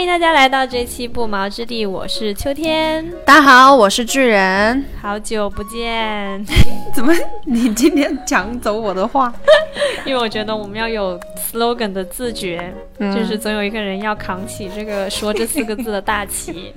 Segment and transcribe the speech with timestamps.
[0.00, 3.06] 欢迎大家来到这期不毛之地，我是秋天。
[3.26, 4.82] 大家好，我是巨人。
[4.98, 6.42] 好久不见，
[6.94, 7.12] 怎么
[7.44, 9.30] 你今天抢走我的话？
[10.06, 11.20] 因为我觉得我们要有
[11.52, 16.72] slogan 的自觉，就是总有一个人要扛起这个说这四个字的大旗。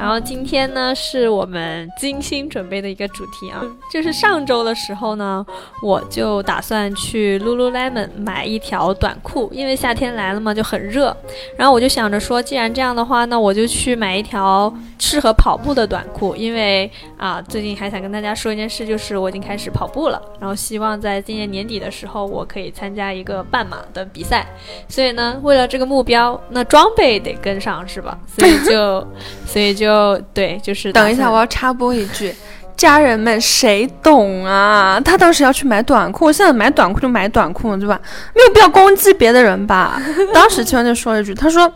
[0.00, 3.60] 然后今天呢，是我们精心准备的一个主题啊，
[3.92, 5.44] 就是上周的时候呢，
[5.82, 11.14] 我就打算去 Lululemon 买一条短裤，因为夏天来了嘛，就很热。
[11.54, 24.46] 然后我就想着说，既然这样的话，那我就去买一条适合跑步的短裤，因为啊，最近还想跟大家说一件事，就是我已经开始跑步了，然后希望在今年年底的时候，我可以参加一个半马的比赛。
[24.88, 28.18] 所以呢，为了这个目标，那装备得跟上，是吧？
[28.26, 29.06] 所以就，
[29.44, 29.89] 所以就。
[29.90, 32.32] 就对，就是等一下，我要插播一句，
[32.76, 35.00] 家人们谁懂啊？
[35.04, 38.00] 他当时要去买短裤，现在买短裤就买短裤，对吧？
[38.34, 40.00] 没有必要攻击别的人吧？
[40.32, 41.70] 当时青文就说了一句，他说：“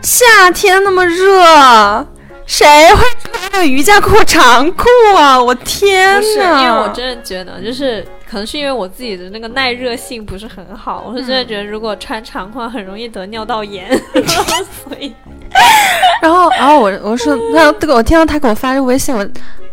[0.00, 2.06] 夏天那么热，
[2.46, 5.40] 谁会穿个瑜伽裤长裤啊？
[5.40, 13.90] 我天哪！”因为我真的觉得，就是可能是因为我自己的那个耐热性不是很好，我是真的觉得如果穿长裤很容易得尿道炎，
[14.84, 15.14] 所以。
[16.22, 19.26] 然后，然后我我说，那这个我听到他给我发这微信，我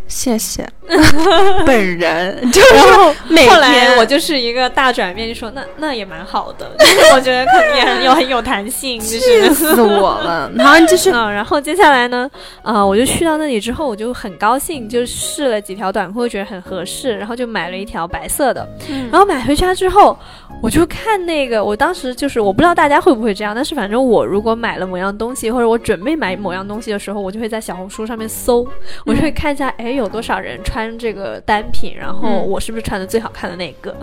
[0.06, 0.66] 谢谢
[1.66, 2.38] 本人。
[2.74, 3.12] 然后
[3.48, 9.18] 后来我就是一个大转变，就说那那也蛮好的， 就是我觉得肯定也很有很有弹性，气
[9.54, 10.50] 死我了。
[10.54, 12.30] 然后就是，然后接下来呢，
[12.62, 18.68] 啊，我就去到那里之后，我就很高兴，就试了几条短裤，觉得很合适，然后就买了一条白色的。
[19.10, 20.16] 然后买回家之后。
[20.62, 28.66] 我就看那个，我当时就是我不知道大家会不会这样，但是反正我如果买了某样东西，或者我准备买某样东西的时候，我就会在小红书上面搜，
[29.04, 33.94] 我就会看一下，哎，有多少人穿这个单品，然后我是不是穿的最好看的那个？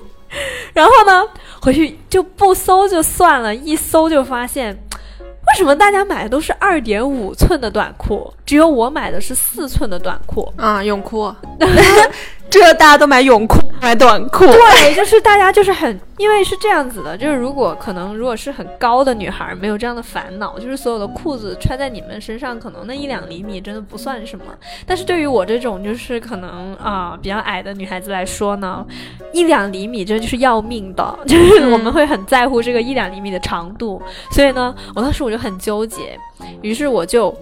[0.74, 1.22] 然后呢，
[1.62, 4.76] 回去就不搜就算了，一搜就发现，
[5.20, 11.34] 为什么大家买的都是二点五寸的短裤，只有我买的是四寸的短裤啊，泳裤。
[12.48, 14.46] 这大家都买泳裤，买短裤。
[14.46, 24.44] 对，就是大家就是很，因为是这样子的，就是如果可能，如果是很高的女孩，没有这样的烦恼，就是所有的裤子穿在你们身上，可能那一两厘米真的不算什么。
[24.86, 28.86] 但是对于我这种就是可能啊比较矮的女孩子来说呢，
[29.32, 34.00] 一两厘米真的就是要命的，就是我们会很在乎这个一两厘米的长度。
[34.30, 36.18] 所以呢，我当时我就很纠结，
[36.62, 37.34] 于是我就。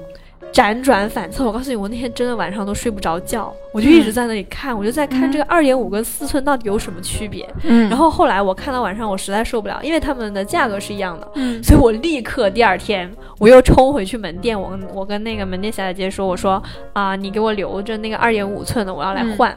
[0.55, 7.45] 辗转反侧，我告诉你，我那天真的晚上都睡不着觉，我就一直在那里看，我就在看这个二点五跟四寸到底有什么区别。
[7.65, 16.63] 嗯，然后后来我看到晚上，我实在受不了，因为他们的价格是一样的，嗯，所以我立刻第二天我又冲回去门店，我跟我跟那个门店小姐姐说，我说
[16.93, 19.53] 啊，你给我留着那个二点五寸的，我要来换。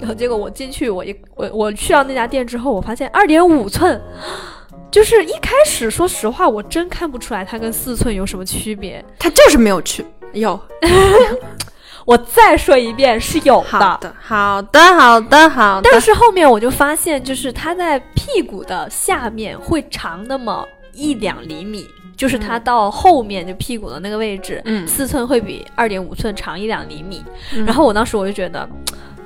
[0.00, 4.00] 然后结果我进去，我一我我去到那家店之后，我发现二点五寸。
[4.90, 10.60] 就是一开始，说实话，我真看不出来它跟四寸有什么区别，它就是没有区有。
[12.04, 13.66] 我再说一遍，是有的。
[13.66, 15.88] 好的，好的，好的，好的。
[15.90, 27.24] 但是后面我就发现，就是它在屁股的下面会长那么一两厘米，就是它到后面就屁股的那个位置，嗯，四寸会比二点五寸长一两厘米。
[27.64, 28.68] 然后我当时我就觉得，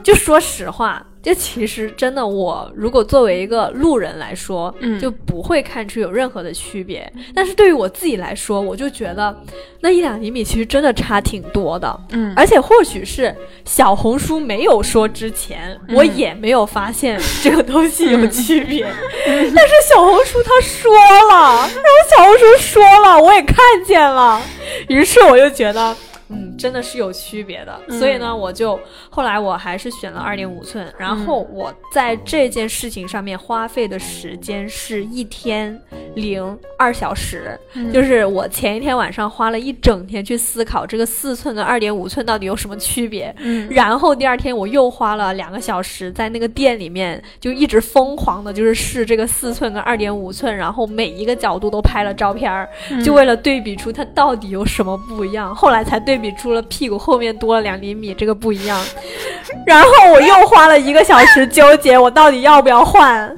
[0.04, 1.04] 就说实话。
[1.28, 7.12] 就其实真的，我如果作为一个路人来说，嗯，就不会看出有任何的区别。
[7.34, 9.38] 但是对于我自己来说，我就觉得
[9.80, 12.32] 那一两厘米其实真的差挺多的，嗯。
[12.34, 13.34] 而且或许是
[13.66, 18.86] 小红书没有说之前，我也没有发现这个东西有区别。
[19.26, 20.90] 但是小红书他说
[21.30, 23.56] 了，然后小红书说了，我也看
[23.86, 24.40] 见了，
[24.88, 25.94] 于是我就觉得。
[26.30, 28.78] 嗯，真的是有区别的，所以呢，我就
[29.08, 35.80] 后来我还是选了二点五寸，然后我在这件事情上面花费的时间是一天
[36.14, 37.58] 零二小时，
[37.94, 52.68] 就是我前一天晚上花了一整天去思考这个四寸跟二点五寸到底有什么区别，嗯，然后第二天我又花了两个小时在那个店里面就一直疯狂的就是试这个四寸跟二点五寸，然后每一个角度都拍了照片儿，
[53.02, 56.17] 就为了对比出它到底有什么不一样，后来才对。
[56.20, 58.78] 比出了屁股后面多了两厘米，这个不一样。
[59.66, 63.34] 然后我又花了一个小时纠结，我到底要不要换。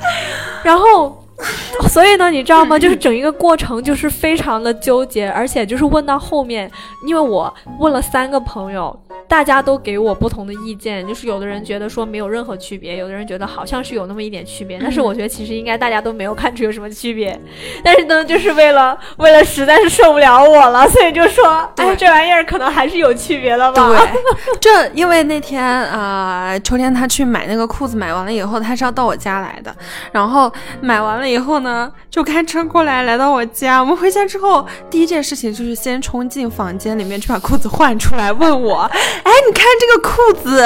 [0.62, 1.19] 然后，
[1.88, 2.78] 所以呢，你知道吗？
[2.78, 6.70] 就是整一个过程就是非常的纠结，而且就是问到后面，
[7.06, 8.98] 因为我问了三个朋友。
[9.28, 17.40] 大家都给我不同的意见，就是有的人觉得说没有任何区别，有的人觉得好像是有那么一点区别，但是我觉得其实应该大家都没有看出有什么区别。
[17.84, 21.46] 但是呢，就是为了为了实在是受不了我了，所以就说，
[21.76, 23.88] 哎，这玩意儿可能还是有区别的吧。
[23.88, 29.72] 对，这因为那天啊，秋天他去买那个裤子，买完了以后他是要到我家来的，
[30.10, 33.80] 然后买完了以后呢，就开车过来来到我家。
[33.80, 38.80] 我们回家之后，第一件事情就是先冲进房间里面去把裤子换出来，问我
[39.24, 40.60] ：“哎，你看这个裤子，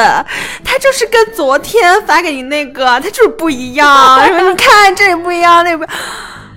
[0.65, 4.27] 它就是跟昨天发给你那个，它就是不一样。
[4.27, 5.85] 说 你看这也不一样，那不……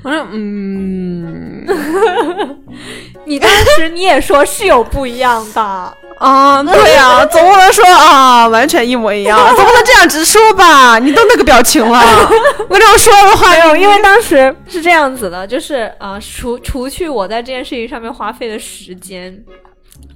[0.04, 1.66] 我说嗯，
[3.28, 5.62] 你当时你也说是有不一样的。
[6.18, 10.98] ”啊，对呀， 总不能说啊，完全一模一样，总不能这样直说吧？
[10.98, 12.00] 你都那个表情了，
[12.68, 19.44] 我这样说的话，没有，因为当时是这样子的，就是啊，除除去我在这件事情上面花费的时间。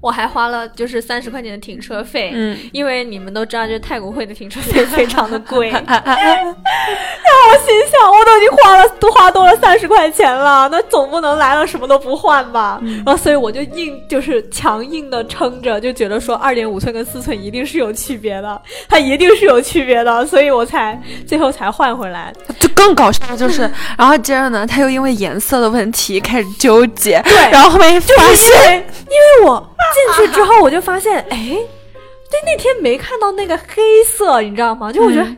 [0.01, 5.69] 我还花了就是三十块钱的停车费，嗯，因为你们都知道，就是太古汇的停车费非常的贵。
[5.69, 5.83] 然后
[7.49, 12.81] 我心想，我都已经花了都花多了三十块钱了，那总不能来了什么都不换吧？
[13.05, 18.59] 然后所以我就硬就是强硬的撑着，就觉得说二点五寸跟四寸一定是有区别的，
[18.89, 22.33] 它一定是有区别的，所以我才最后才换回来。
[22.59, 23.61] 就更搞笑的就是，
[23.95, 29.67] 然后接着呢，他又因为颜色的问题开始纠结，对，然后后面发现，因为我。
[29.93, 31.37] 进去之后，我就发现， 哎，
[32.29, 34.91] 对，那天没看到那个黑色，你知道吗？
[34.91, 35.35] 就我觉得，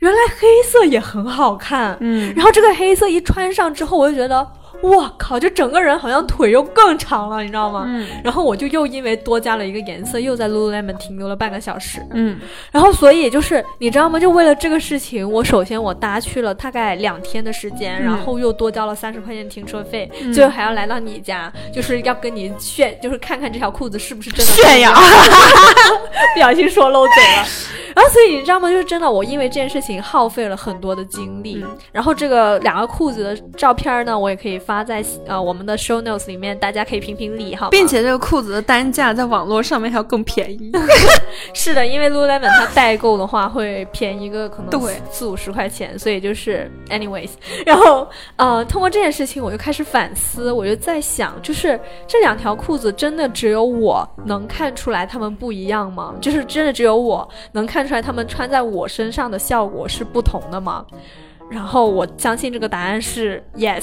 [0.00, 1.96] 原来黑色也很好看。
[2.00, 4.46] 嗯，然后这个黑色一穿上之后，我就觉得。
[4.82, 5.38] 我靠！
[5.38, 7.84] 就整个人好像腿又更长了，你知道吗？
[7.86, 8.06] 嗯。
[8.22, 12.00] 然后我就又因为多加了一个颜色，又在 Lululemon 停留了半个小时。
[12.12, 12.38] 嗯。
[12.70, 14.20] 然后所以就是你知道吗？
[14.20, 24.92] 就为了这个事情，我首先我搭去了大概两天的时间，然后又多交了三十块钱停车费，最后还要来到你家，就是要跟你炫，就是看看这条裤子是不是真的炫耀。
[26.34, 27.46] 不小心说漏嘴了。
[27.96, 28.68] 然后所以你知道吗？
[28.68, 31.64] 就是真的，我因为这件事情耗费了很多的精力。
[31.92, 34.60] 然后这个两个裤子的照片呢，我也可以。
[34.66, 37.68] 发在呃我们的 show notes 里面，大家可以评评理哈。
[37.70, 40.72] 并且这个裤子的单价在网络上面还要更便宜。
[41.54, 47.30] 是的，因为 lululemon 它代购的话会便宜一个可能四五十块钱，所以就是 anyways。
[47.64, 51.78] 然后呃通过这件事情，我就开始反思，我就在想，就是
[52.08, 56.14] 这两条裤子真的只有我能看出来它们不一样吗？
[56.20, 60.84] 就是真的只有我能看出来它们穿在我身上的效果是不同的吗？
[61.50, 63.82] 然后我相信这个答案是 yes。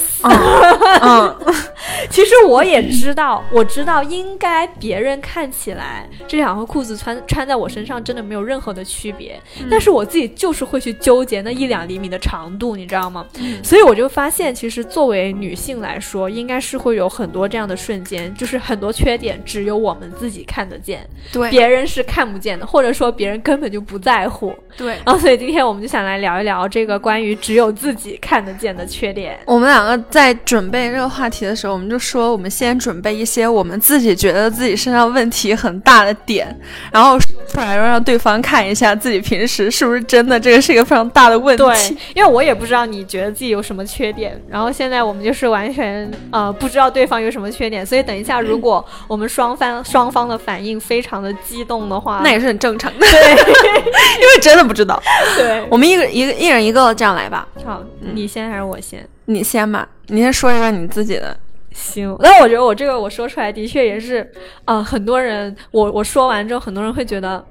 [1.00, 1.36] 嗯，
[2.10, 9.40] 其实我也知道，我知道应该别人看起来这两条裤子穿穿在我身上真的没有任何的区别，
[9.70, 13.26] 但是我自己就是会去纠结那一两厘米的长度，你知道吗？
[13.62, 24.54] 所以我就发现，其实作为女性来说，应该是会有很多这样的瞬间，就是很多缺点只有我们自己看得见，对，别人是看不见的，或者说别人根本就不在乎。
[24.76, 29.38] 对，然后所以今天我们就想来聊一聊这个关于只只有自己看得见的缺点。
[29.44, 36.52] 我们两个在准备这个话题的时候，我们就说我们先准备一些我们自己觉得自己身上问题很大的点，
[36.90, 41.62] 然后说出来，让对方看一下自己平时是不是真的这个是一个非常大的问题。
[41.62, 53.06] 对，因为我也不知道你觉得自己有什么缺点，然后现在我们就是完全呃不知道对方有什么缺点，所以等一下如果我们双方双方的反应非常的激动的话，那也是很正常的。
[53.06, 54.64] 对，因为真的。
[54.64, 54.98] 不知道，
[55.36, 57.43] 对我们一个一个一人一个这样来吧。
[57.64, 59.06] 好，你先还是我先？
[59.26, 61.36] 你先吧，你先说一个你自己的。
[61.72, 64.30] 行，那我觉得我这个我说出来的确也是，
[64.64, 67.44] 啊，很多人我我说完之后，很多人会觉得。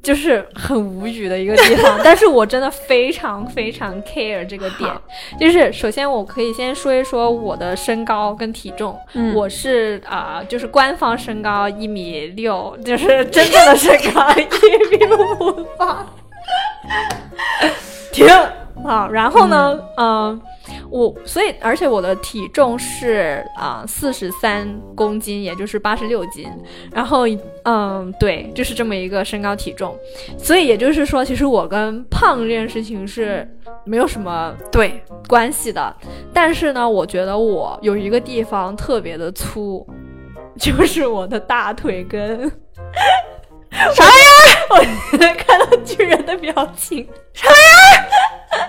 [0.00, 4.90] 就是很无语的一个地方， 但是我真的非常非常 care 这个点。
[5.38, 8.96] 就是首先我可以先说一说我的身高跟体重，
[9.34, 15.04] 我是啊，就是官方身高一米六，就是真正的身高一米
[15.40, 16.06] 五八。
[18.12, 18.24] 停
[18.84, 20.40] 啊，然后呢，嗯。
[20.90, 26.46] 我所以，而且我的体重是啊四十三公斤，也就是八十六斤。
[26.92, 27.24] 然后，
[27.64, 29.96] 嗯，对，就是这么一个身高体重。
[30.36, 33.46] 所以也就是说，其实我跟胖这件事情是
[33.84, 35.94] 没有什么对关系的。
[36.34, 39.86] 但是呢，我觉得我有一个地方特别的粗，
[40.58, 42.50] 就是我的大腿根。
[43.94, 44.88] 啥玩意儿？
[45.12, 45.16] 我
[45.46, 47.08] 看到巨人的表情。
[47.34, 48.68] 啥玩意儿？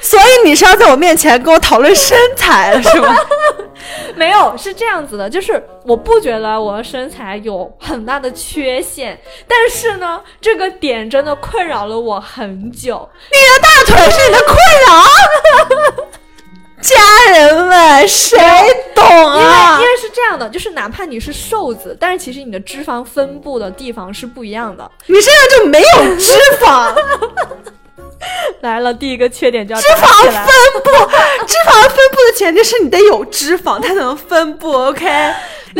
[0.00, 3.14] 所以你是要在我面前跟我讨论身材是吗？
[4.14, 13.08] 没有，是这样子的，就是我不觉得我的身材有很大的缺陷，但是呢，这个点真的困扰了我很久。
[13.32, 16.04] 你的大腿是你的困扰？
[16.84, 18.38] 家人们，谁
[18.94, 19.78] 懂啊？
[19.80, 24.90] 因为因为是这样的，就是哪怕你是瘦子，但是其实你的脂肪分布的地方是不一样的。
[25.06, 26.94] 你身上就没有脂肪。
[28.60, 30.32] 来了，第一个缺点叫脂肪分
[30.82, 30.90] 布。
[31.46, 34.70] 脂肪分布的前提是你得有脂肪，它才能分布。
[34.72, 35.06] OK，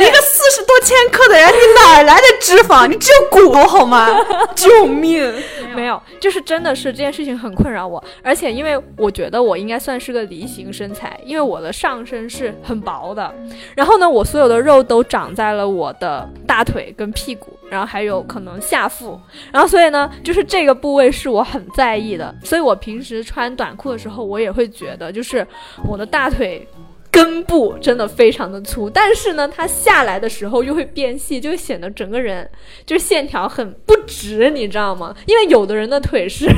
[0.03, 2.87] 一个四十多千克的人，你哪来的脂肪？
[2.87, 4.09] 你只有骨头好吗？
[4.55, 5.33] 救命！
[5.75, 13.33] 没有，就是真的是这件事情很困扰我，而且因为我觉得我应该算是个梨形身材，因为我的上身是很薄的，
[13.75, 19.21] 然后呢，我所有的肉都长在了我的大腿跟屁股，然后还有可能下腹，
[19.53, 25.47] 然后所以呢，就是这个部位是我很在意的，所以我平时穿短裤的时候，我也会觉得就是
[25.89, 26.67] 我的大腿。
[27.15, 32.51] 根部真的非常的粗，但是呢，它下来的时候又会变细，就会显得整个人
[32.85, 35.15] 就是线条很不直，你知道吗？
[35.27, 36.51] 因为有的人的腿是，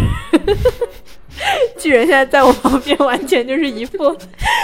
[1.76, 3.98] 巨人现在在我旁边，完全就是一副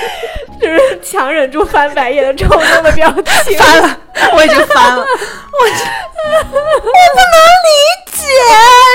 [0.58, 3.12] 就是强忍住翻白眼的丑陋的表
[3.44, 3.58] 情。
[3.58, 4.00] 翻了，
[4.34, 7.36] 我已经翻了， 我我不能
[7.68, 7.70] 理
[8.12, 8.22] 解，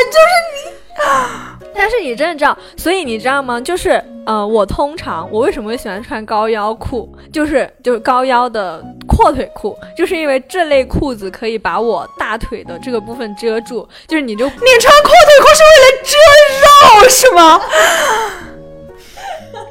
[0.09, 1.56] 就是你。
[1.77, 3.61] 但是你真的知道，所以你知道吗？
[3.61, 13.87] 就是，呃，我通常我为什么会喜欢穿高腰裤，就是就是高腰的阔腿裤，就是因为这类裤子可以把我大腿的这个部分遮住。
[14.07, 17.61] 就是你就你穿阔腿裤是为了遮肉是吗？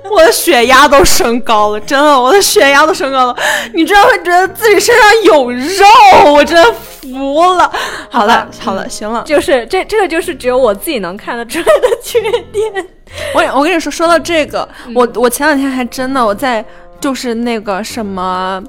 [0.09, 3.37] 我的血压都升高了，真的，我的血压都升高了。
[3.75, 6.75] 你居然会觉得自己身上有肉，我真的
[7.13, 7.71] 服了。
[8.11, 12.21] 好了，好了，行了，就是这，这个就是只有我自己能看得出来的缺
[12.53, 12.87] 点。
[13.35, 16.65] 我我跟你说，说到这个，我我前两天还真的我在
[17.01, 18.63] 就是那个什么。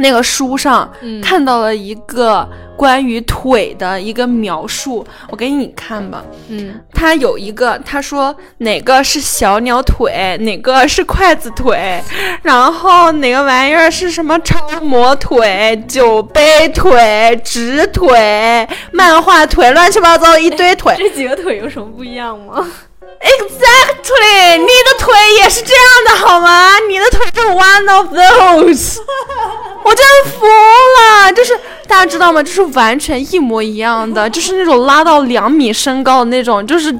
[0.00, 0.90] 那个书上
[1.22, 6.24] 看到了一个关于腿的一个描述，我给你看吧。
[6.48, 12.02] 嗯，他有一个，他说哪个是小鸟腿，哪个是筷子腿，
[12.42, 20.94] 然后哪个玩意儿是什么超模腿、酒杯腿、直腿、漫画腿，乱七八糟一堆腿。
[20.98, 22.66] 这几个腿有什么不一样吗
[23.20, 26.78] ？Exactly，你的腿也是这样的好吗？
[26.88, 28.98] 你的腿是 one of those，
[29.82, 31.32] 我真服了。
[31.32, 32.42] 就是大家知道吗？
[32.42, 36.94] 就是完全一模一样的， 就是那种拉到两米身高的那种，就是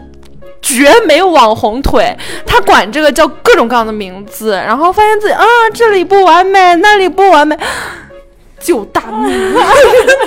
[0.62, 2.16] 绝美网红腿。
[2.46, 7.58] 他管这个叫各种各样的名字，然后发现自己啊这里不完美，那里不完美。
[8.60, 9.54] 九大命，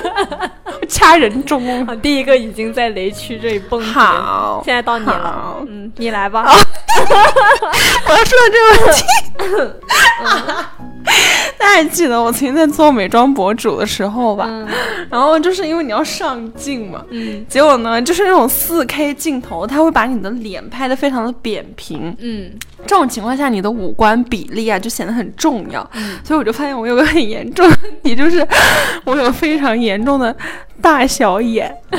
[0.90, 1.86] 掐人中。
[2.02, 6.44] 第一个已经在雷区这里蹦迪，好，现在到你了，嗯，你来吧。
[6.48, 9.04] 我要说的这个问题，
[11.58, 14.50] 大家还记得我曾经在做美妆博主的时候吧？
[15.10, 22.52] 然后就是因为你要上镜嘛，嗯，结果呢，就是那种四 K 镜头，它会把你的脸拍得非常的扁平，嗯，
[22.86, 25.88] 这种情况下，你的五官比例啊就显得很重要，
[26.24, 28.16] 所以我就发现我有个很严重的问题。
[28.16, 28.48] 就是
[29.06, 30.36] 我有非常严重的
[30.82, 31.76] 大小眼，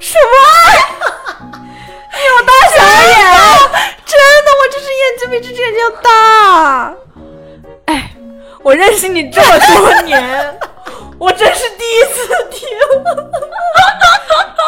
[0.00, 0.97] 什么？
[5.38, 6.92] 比这只眼睛要大。
[7.86, 8.10] 哎，
[8.62, 10.58] 我认识你这么多年，
[11.18, 12.68] 我真是第一次听。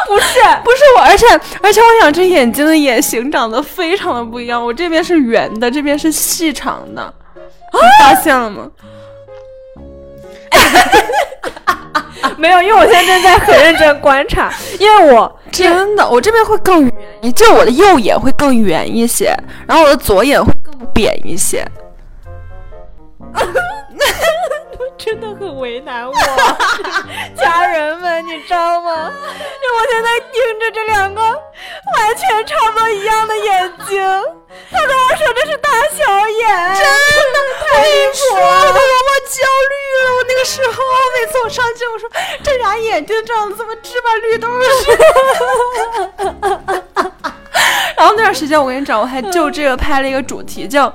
[0.07, 1.27] 不是，不是我，而且
[1.63, 7.15] 而且我两只眼睛的眼型长得非常的不一样，我这边是圆的，这边是细长的，
[7.73, 8.69] 你发现了吗？
[12.37, 19.33] 没有，因为我现在正在很认真观察，因为我真的，我这边会更圆，就我的右眼会更圆一些，
[19.69, 21.65] 然后我的左眼会更扁一些。
[24.97, 26.13] 真的很为难我，
[27.35, 29.11] 家人们，你知道吗？
[29.11, 33.99] 就我现在盯着这两个完全差不多一样的眼睛，
[34.71, 36.85] 他跟我说这是大小眼，真
[37.33, 38.47] 的太离谱了，我
[39.27, 39.39] 焦
[39.71, 40.07] 虑了。
[40.17, 40.75] 我那个时候，
[41.19, 42.07] 每次我上镜，我说
[42.43, 45.03] 这俩眼睛长得怎么芝麻绿豆似的。
[48.01, 50.93] 然后那段时间，我跟你讲，我还 就这个拍了一个主题，叫。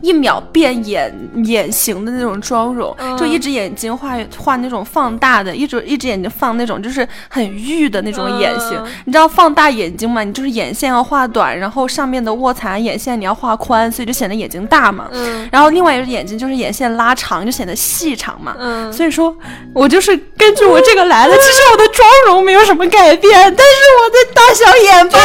[0.00, 1.12] 一秒变眼
[1.44, 8.78] 眼型的那种妆容，就一只眼睛画画那种放大的，一只一只眼睛放那种就是很玉的那种眼型。
[9.06, 10.22] 你知道放大眼睛嘛？
[10.22, 15.08] 你就是眼线要画短，然后上面的卧蚕眼线你要画宽，所以就显得眼睛大嘛。
[15.10, 15.48] 嗯。
[15.50, 18.54] 然后另外一只眼睛就是眼线拉长，就显得细长嘛。
[18.58, 18.92] 嗯。
[18.92, 19.34] 所以说，
[19.72, 21.34] 我就是根据我这个来的。
[21.36, 25.18] 其实我的妆容没有什么改变，但是我的大小眼包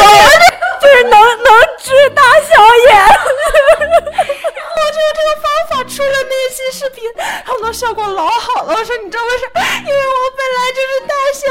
[0.81, 2.49] 就是能能治大小
[2.87, 2.95] 眼。
[4.79, 7.03] 我觉得这个方法出了那期视频，
[7.45, 8.73] 他们的效果老好了。
[8.73, 9.61] 我说你知道为什么？
[9.79, 11.41] 因为我本来就是大小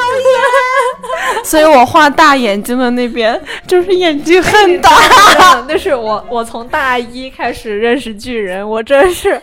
[1.34, 4.90] 眼， 所以我画大眼睛的那边就是眼睛很大。
[5.68, 9.40] 那是我，我从大一开始认识巨人，我真是，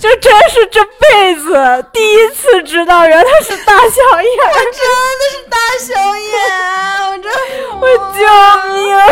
[0.00, 6.32] 就真是这辈子第一次知道原来是大小眼，我真的是大小眼，
[7.10, 7.30] 我真，
[7.80, 8.20] 我救
[8.74, 8.96] 命！
[8.96, 9.06] 哎呀，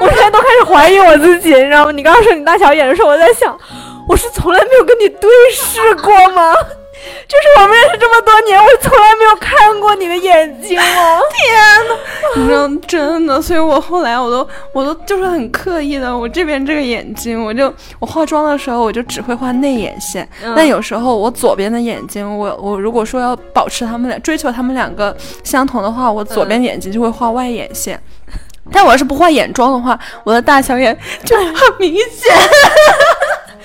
[0.00, 1.90] 我现在都开始怀疑我自己，你知道吗？
[1.90, 3.32] 你刚刚说你大小眼的时候，我在。
[3.32, 3.58] 想，
[4.06, 6.54] 我是从来没有跟你对视过吗？
[7.28, 11.20] 就是我们认识这么多年，我从来没有看过你的眼睛哦！
[11.34, 11.54] 天
[11.88, 11.96] 呐，
[12.36, 28.00] 你知道真的，所以我后来我都我都就是很刻意的，我这边这个眼睛，我就我化妆的时候我就只会画内眼线，但有时候我左边的眼睛，我我如果说要保持他们俩追求他们两个相同的话，我左边眼睛就会画外眼线。
[28.70, 32.32] 但我要是不画眼妆的话，我的大小眼就很明显。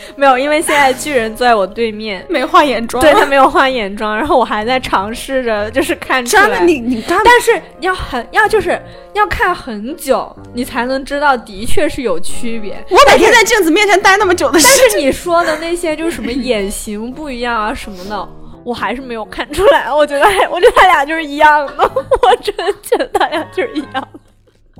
[0.15, 6.61] 没有，因为现在巨人坐在我对面，没化眼妆，对他没有化眼妆，然后我还在尝试着就是看出来。
[6.61, 8.81] 你你看，但是要很要就是
[9.13, 12.73] 要看很久，你才能知道的确是有区别。
[12.89, 18.29] 我每天在镜子面前待那么久的，但是你说的那些就是什么眼型不一样啊什么的，
[18.63, 19.91] 我还是没有看出来。
[19.91, 21.73] 我觉得，我觉得他俩就是一样的，
[22.21, 24.19] 我真的觉得他俩就是一样的。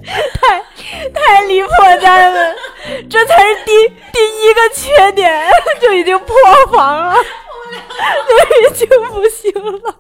[0.06, 0.64] 太
[1.10, 2.56] 太离谱了，家人们，
[3.10, 5.50] 这才是第第一个缺点
[5.82, 6.36] 就已经破
[6.72, 9.96] 防了，就已经不行了。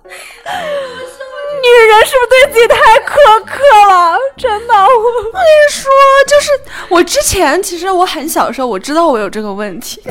[1.59, 4.19] 女人是不是对自己太苛刻了？
[4.37, 5.91] 真的，我我跟你说，
[6.27, 6.51] 就是
[6.89, 10.01] 我之前其实我很小的时候，我知道我有这个问题。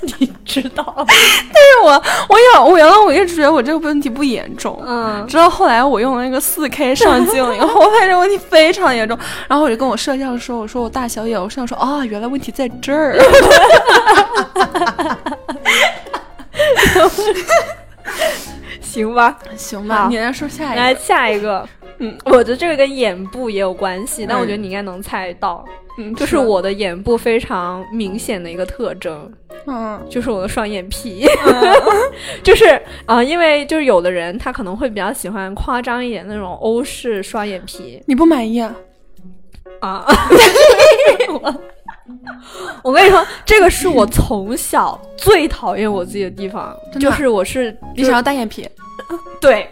[0.18, 1.90] 你知道， 但是我
[2.28, 9.16] 我有我原来我一直觉得我这个问题不严重，嗯，直到后来我用了那个四 K 上镜以后，我发现问题非常严重。
[9.48, 13.16] 然后我就跟我摄像说：“我说我大小眼。”我摄像说：“啊，原来问题在这儿。
[18.80, 21.68] ”行吧，行吧，你来说下一个，来下一个。
[21.98, 25.64] 嗯，我觉得这个跟眼部也有关系，但我觉得你应该能猜到。
[25.66, 25.70] 嗯，
[26.14, 29.30] 就是我的眼部非常明显的一个特征。
[29.66, 31.26] 嗯，就是我的双眼皮。
[32.42, 38.02] 就是啊，因为就是有的人他可能会比较喜欢夸张一点那种欧式双眼皮。
[38.06, 38.74] 你不满意啊？
[39.80, 40.06] 啊！
[41.42, 41.54] 我
[42.82, 48.68] 我跟你说，这个是我从小最讨厌我自己的地方，就是我是你想要单眼皮。
[49.40, 49.68] 对。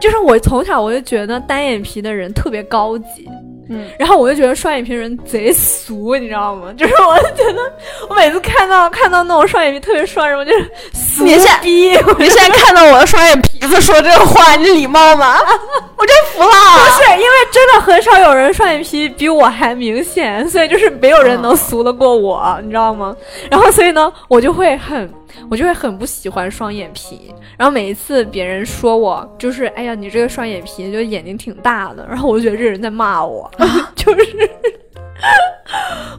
[0.00, 3.28] 就是我从小我就觉得单眼皮的人特别高级，
[3.70, 6.72] 嗯，然后我就觉得双眼皮人贼俗，你知道吗？
[6.76, 7.60] 就是我就觉得
[8.08, 11.24] 我每次看到看到那种双眼皮特别帅，什么就是俗
[11.60, 11.90] 逼。
[12.18, 15.38] 你现在看到我的双眼皮子说这个话，你礼貌吗？
[15.96, 16.48] 我真服了。
[16.48, 23.14] 不是因为真的很少有人双眼皮比我还明显，所以就是没有人能俗得过我，你知道吗？
[23.50, 25.12] 然后所以呢，我就会很。
[25.50, 33.50] 我就会很不喜欢双眼皮，然后每一次别人说我就是，哎呀，你这个双眼皮就眼睛挺大的，然后我就觉得这人在骂我
[33.96, 34.50] 就是，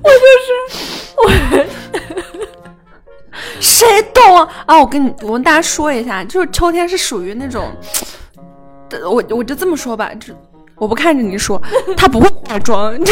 [0.04, 0.52] 我就是
[1.18, 1.30] 我，
[3.60, 4.24] 谁懂
[4.66, 4.80] 啊？
[4.80, 7.72] 我跟你我跟大家说一下，就是秋天是属于那种，
[9.04, 10.34] 我我就这么说吧，就
[10.76, 11.62] 我不看着你说，
[11.96, 12.98] 他不会化妆。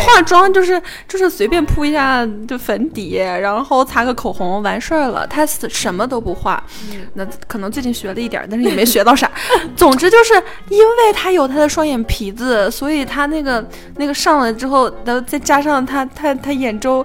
[0.00, 5.26] 化妆就是就是随便铺一下就粉底，然后擦个口红完事儿了。
[5.26, 6.62] 他什么都不化，
[7.14, 9.30] 那可能最近学了一点，但是也没学到啥。
[9.76, 10.34] 总之就是
[10.68, 13.64] 因为他有他的双眼皮子，所以他那个
[13.96, 17.04] 那个上了之后，然后再加上他他他眼周。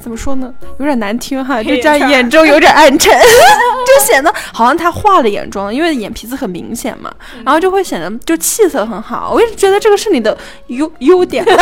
[0.00, 0.52] 怎么说呢？
[0.78, 3.12] 有点难听哈，就加眼周有点暗沉，
[3.86, 7.12] 就显得好像他化了眼妆，因为眼皮子很明显嘛，
[7.44, 9.30] 然后就会显得就气色很好。
[9.32, 10.36] 我一直觉得这个是你的
[10.68, 11.44] 优优点。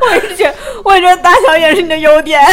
[0.00, 2.40] 我一直觉得，我也觉得大小眼是你的优点。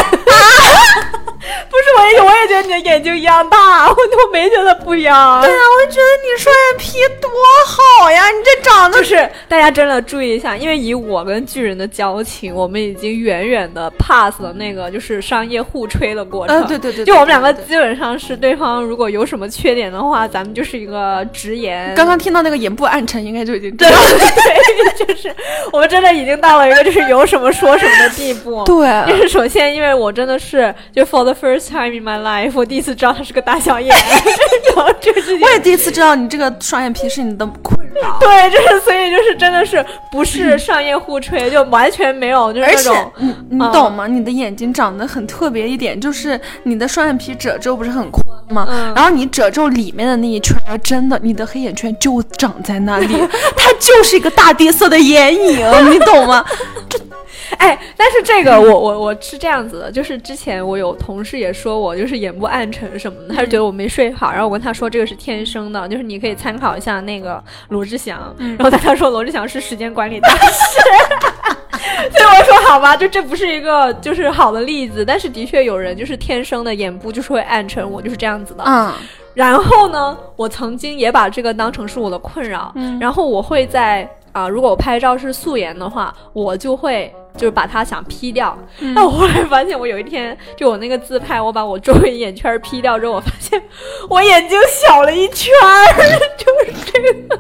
[1.69, 5.41] 不是，我也我也觉得你的眼睛一样大，我我没觉得不一样。
[5.41, 7.30] 对啊，我就觉得你双眼皮多
[7.67, 8.30] 好呀！
[8.30, 16.67] 你这长得就是大家真的注意一下，因为以我跟巨人的交情，我们已经远远的 pass 了那个就是商业互吹的过程。
[16.67, 21.93] 对对对，就我们两个基本上是对方如果有什么缺点的话，咱们就是一个直言。
[21.95, 25.34] 刚刚听到那个眼部暗沉，应该就已经 对对，就是
[25.71, 28.63] 我们真的已经到了一个就是有什么说什么的地步。
[28.65, 33.96] 对，就是首先因为我真的是就 for the first time in my life，我第一次知道他是个大小眼，
[34.76, 38.17] 有这是我也第一次知道你这个双眼皮是你的困扰。
[38.20, 44.08] 对，就是所以就是真的是不是商业互吹，就完全没有就是那种你你懂吗？
[44.08, 48.67] 你的眼睛长得很特别一点，就是你的双眼皮褶皱不是很宽吗？
[48.96, 53.08] 然后你褶皱里面的那一圈，真的你的黑眼圈就长在那里，
[53.56, 56.44] 它就是一个大地色的眼影，你懂吗？
[56.89, 57.00] 这。
[57.58, 70.82] 哎，但是这个我我我是这样子的，就是之前我有同事也说我就是眼部暗沉什么的，他就觉得我没睡好，然后我跟他说这个是天生的，就是你可以参考一下那个罗志祥，然后他说罗志祥是时间管理大师，
[72.12, 78.94] 所以我说好吧，就这不是一个就是好的例子，但是的确有人就是天生的眼部就是会暗沉，我就是这样子的，嗯，
[79.34, 84.10] 然后呢，我曾经也把这个当成是我的困扰，然后我会在。
[84.34, 88.58] 啊，如果我拍照是素颜的话，我就会就是把它想 P 掉。
[88.96, 93.62] 但我后来发现，我有一天就我那个自拍，我把我周围眼圈 P 掉之后，我发现
[94.10, 95.86] 我眼睛小了一圈儿，
[96.38, 97.39] 就是这个。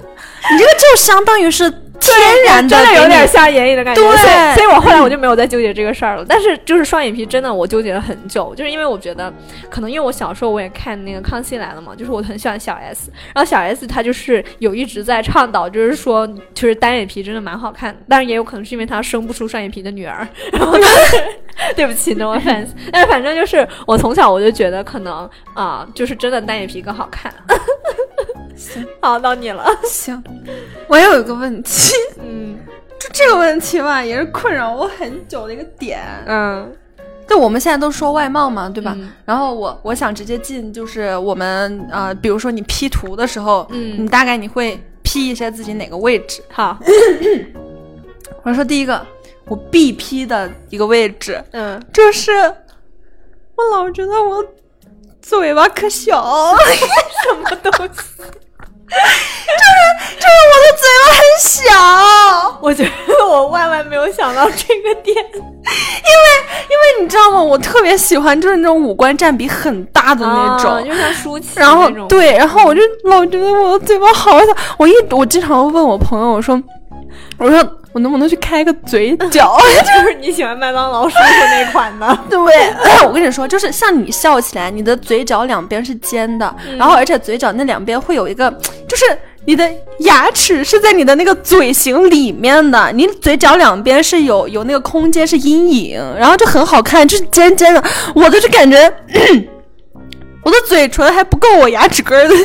[0.51, 1.71] 你这个就相当于是。
[2.03, 4.01] 天然的，真的有点像眼影的感觉。
[4.01, 6.25] 对，所以我后来我就没有再纠结这个事儿了。
[6.27, 9.31] 但是就是双眼皮，真的我纠结了很久，就是因为我觉得，
[9.69, 20.27] 可能因为我小时候我也看那个《康熙来了》嘛，就是我很喜欢小 S，然后小 S 她就是有一直在倡导，就是说，就是单眼皮真的蛮好看，但是也有可能是因为她生不出双眼皮的女儿。
[20.51, 20.77] 然后，
[21.75, 22.69] 对不起，no offense。
[22.91, 27.33] 但是反正就是我从小我就觉得，可能啊，就是真的单眼皮更好看。
[28.55, 29.65] 行，好，到你了。
[29.83, 30.21] 行，
[30.87, 32.57] 我有一个问题，嗯，
[32.99, 35.99] 就这个问题吧，也是困扰我很久的一个点。
[36.27, 36.71] 嗯，
[37.27, 38.95] 就我们现在都说外貌嘛，对吧？
[39.25, 46.41] 然后我我想直接进，就是我们呃，比如说你 P 图的时候，嗯，你大概你会 P 一下自己哪个位置？
[46.51, 46.77] 好，
[48.43, 49.03] 我说第一个，
[49.51, 54.41] 我 B P 的一个位置，嗯，就是我老觉得我
[55.21, 56.23] 嘴巴可小，
[56.55, 57.99] 什么东西？
[58.87, 67.43] 就是就是我的嘴巴很小，我觉得我万万没有想到这个点， 因为因为你知道吗？
[67.43, 74.45] 我特别喜欢就是那种五官占比很大的那种，就像舒淇然后对，然后我就老觉得我的嘴巴好小，
[74.79, 76.61] 我一我经常问我朋友，我说
[77.41, 77.77] 我说。
[77.93, 79.57] 我能不能去开个嘴角？
[79.83, 82.39] 就是你喜欢麦当劳叔叔那款的， 对。
[83.05, 88.49] 我跟你说，就是像你笑起来，你的嘴角两边是尖的，然后而且嘴角那两边会有一个，
[88.87, 89.03] 就是
[89.45, 97.83] 你的牙齿是在你的那个嘴型里面的，你嘴角两边是有有那个空间是阴影，然后就很好看，就是尖尖的。
[98.15, 98.81] 我都是感觉
[100.45, 102.35] 我的嘴唇还不够我牙齿根的。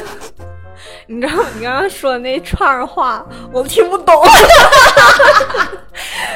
[1.08, 4.14] 你知道你刚刚说的那串话，我听不懂。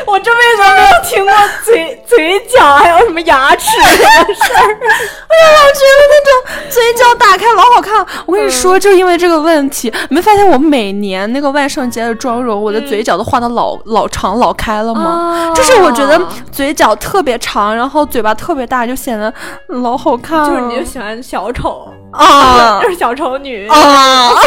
[0.06, 4.78] 我这辈子没有听过嘴嘴角还有什么牙齿这个事儿。
[5.28, 6.30] 哎呀，我觉得那种
[6.70, 8.06] 嘴角打开老好看。
[8.26, 15.52] 我跟你说，就因为这个问题，你没发现我每年那个万圣节的妆容，我的嘴角都画的老老长老开了吗？
[15.54, 19.32] 就是我觉得嘴角特别长，然后嘴巴特别大，就显得
[19.68, 20.48] 老好看。
[20.48, 24.30] 就是你就喜欢小丑啊， 就是小丑女啊。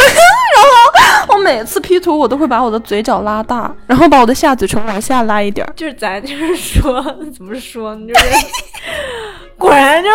[0.54, 5.67] 然后我每次 P 图，我都会把我的嘴角拉大，然后把我的下嘴唇往下拉一点。
[5.76, 7.02] 就是咱就是说，
[7.36, 8.13] 怎么说呢？
[8.13, 8.45] 就是
[9.58, 10.10] 果然就，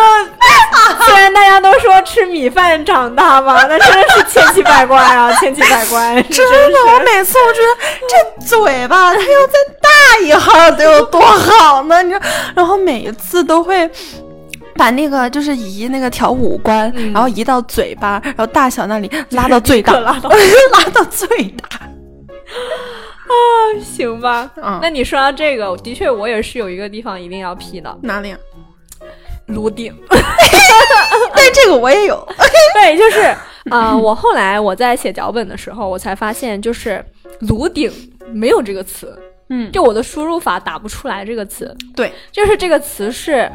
[1.05, 6.21] 虽然大家都说吃米饭长大吧，那真的是千奇百怪啊，千奇百怪。
[6.23, 7.67] 真的，我每次我觉得
[8.07, 9.89] 这嘴巴它要再大
[10.25, 12.01] 一号得有多好呢？
[12.03, 12.13] 你，
[12.55, 13.89] 然后每一次都会。
[14.79, 20.29] 把那个就是移那个调五官，然后移到嘴巴，然后大小那里拉到最大， 拉到
[20.71, 21.27] 拉到最
[21.69, 21.85] 大。
[23.27, 23.35] 啊，
[23.83, 24.49] 行吧。
[24.55, 27.93] 嗯，那你说到这个，的确我也是有一个地方一定要 P 的。
[28.01, 28.33] 哪里？
[29.47, 29.93] 颅顶。
[31.35, 32.25] 对这个我也有。
[32.73, 33.35] 对，就是
[33.69, 37.03] 啊，我后来我在写脚本的时候，我才发现就是
[37.41, 37.91] 颅顶
[38.31, 39.13] 没有这个词。
[39.49, 41.75] 嗯，就我的输入法打不出来这个词。
[41.97, 43.51] 对，就是这个词是。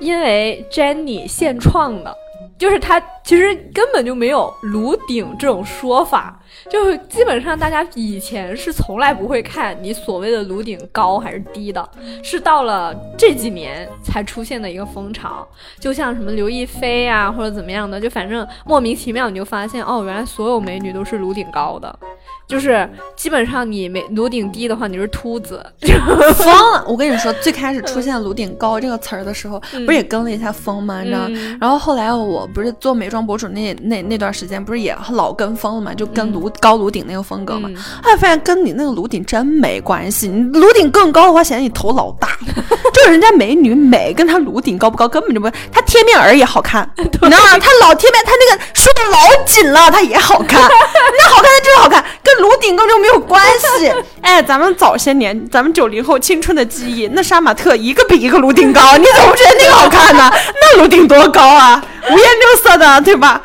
[0.00, 2.16] 因为 Jenny 现创的，
[2.58, 11.88] 就是他其实根本就没有颅顶这种说法，就是基本上大家以前是从来不会看你所谓的颅顶高还是低的，
[12.22, 15.46] 是到了这几年才出现的一个风潮，
[15.78, 21.98] 就像什么刘亦菲啊或者怎么样的，就反正莫名其妙你就发现哦，原来所有美女都是颅顶高的。
[22.46, 25.66] 就是基本上你没颅顶低的话，你是秃子。
[25.82, 26.84] 疯了！
[26.86, 31.02] 我跟你说，最开始出现“颅顶高”这个词儿的时候，不是也跟了一下风吗？
[31.02, 31.26] 你知道？
[31.60, 35.92] 然后后来我不是做美妆博主那那那段时间，不是也老跟风了嘛？
[35.92, 37.68] 就跟颅高颅顶那个风格嘛。
[38.02, 42.28] 后来发现跟你那个颅顶真没关系，你颅顶更高的话，显得你头老大。
[42.94, 47.58] 就是人家美女美，跟她颅顶高不高根本就不，她贴面儿也好看， 你知道吗？
[47.58, 50.60] 她老贴面，她那个梳的老紧了，她也好看。
[51.18, 52.36] 那好看，她真好看，跟。
[52.36, 53.42] 颅顶根本就没有关
[53.78, 60.30] 系，哎，咱们早些年，咱们九零后青春的记忆，那杀马特一个比一个颅顶高，你怎么不觉得那个好看呢？
[60.60, 63.40] 那颅顶多高啊，五颜六色的，对吧？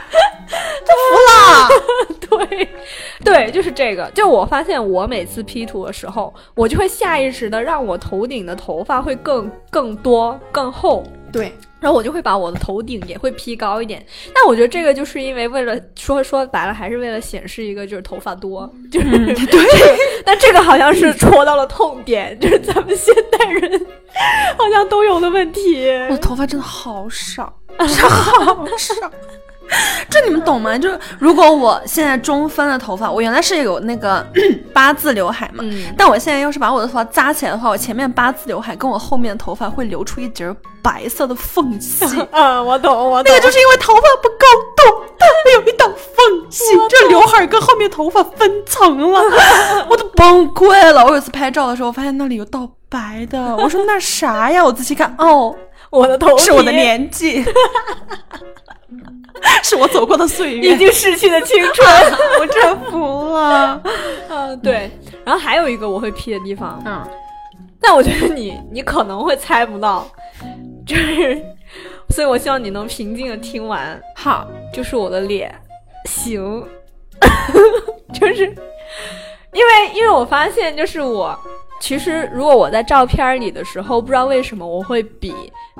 [0.85, 2.69] 服了， 对，
[3.23, 4.09] 对，就是这个。
[4.13, 11.03] 就我发现，我每次 P 图的时候，我就会下意识的让我头顶的头发会更更多、更厚。
[11.31, 11.53] 对。
[11.79, 19.09] 然后我就会把我的头顶也会 P 高一点，但我觉得这个就是因为为了说说白了，还是为了显示一个就是头发多，就是
[19.47, 19.97] 对。
[20.23, 23.83] 但这个好像是戳到了痛点，就是咱们现代人
[24.59, 25.89] 好像都有的问题。
[26.11, 27.87] 我头发真的好少，好
[28.77, 29.11] 少。
[30.09, 30.77] 这你们懂吗？
[30.77, 34.25] 就是如果我现在中分的头发，我原来是有那个
[34.73, 35.63] 八字刘海嘛，
[35.97, 42.05] 但我现在要是把我的头发扎起来的话，我前面八字刘海跟我后面的头发会留出一截白色的缝隙。
[42.31, 43.31] 嗯，我懂，我懂。
[43.31, 49.21] 那个就是因为头发不够动，它 有一道缝隙，这刘海跟后面头发分层了，
[49.89, 51.03] 我都崩溃了。
[51.05, 54.63] 我有一次拍照的时候，发现那里有道白的，我说那啥呀？
[54.63, 55.55] 我仔细看，哦，
[55.91, 57.45] 我的头是我的年纪。
[59.63, 61.87] 是我走过的岁月，已经逝去的青春，
[62.39, 63.81] 我真服了。
[64.29, 64.91] 嗯，对。
[65.23, 67.01] 然后还有一个我会 P 的地方，嗯，
[67.79, 70.07] 但我觉得你你可能会猜不到，
[70.85, 71.41] 就是，
[72.09, 73.99] 所以我希望你能平静的听完。
[74.15, 75.53] 好，就是我的脸
[76.05, 76.63] 型，
[78.13, 78.45] 就是
[79.53, 81.37] 因为因为我发现，就是我。
[81.81, 85.33] 其实，如果我在照片里的时候，不知道为什么我会比，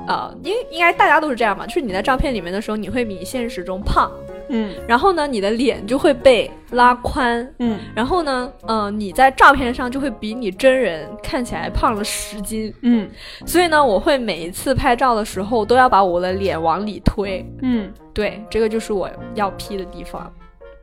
[0.08, 4.12] 呃，应应该大家都是这样嘛，就是你在照片里面的时候，你会比现实中胖，
[4.50, 13.08] 嗯，然后呢，你的脸就会被拉宽，嗯，然后呢，嗯，你在照片上就会比你真人看起来胖了十斤，嗯，
[13.46, 20.34] 所以呢，我会每一次拍照的时候都要把我的脸往里推，嗯，对，这个就是我要 P 的地方，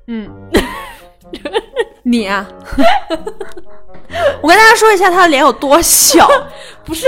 [0.07, 0.31] 嗯，
[2.11, 2.47] 你啊。
[4.41, 6.27] 我跟大家说一下他的脸有多小，
[6.83, 7.07] 不是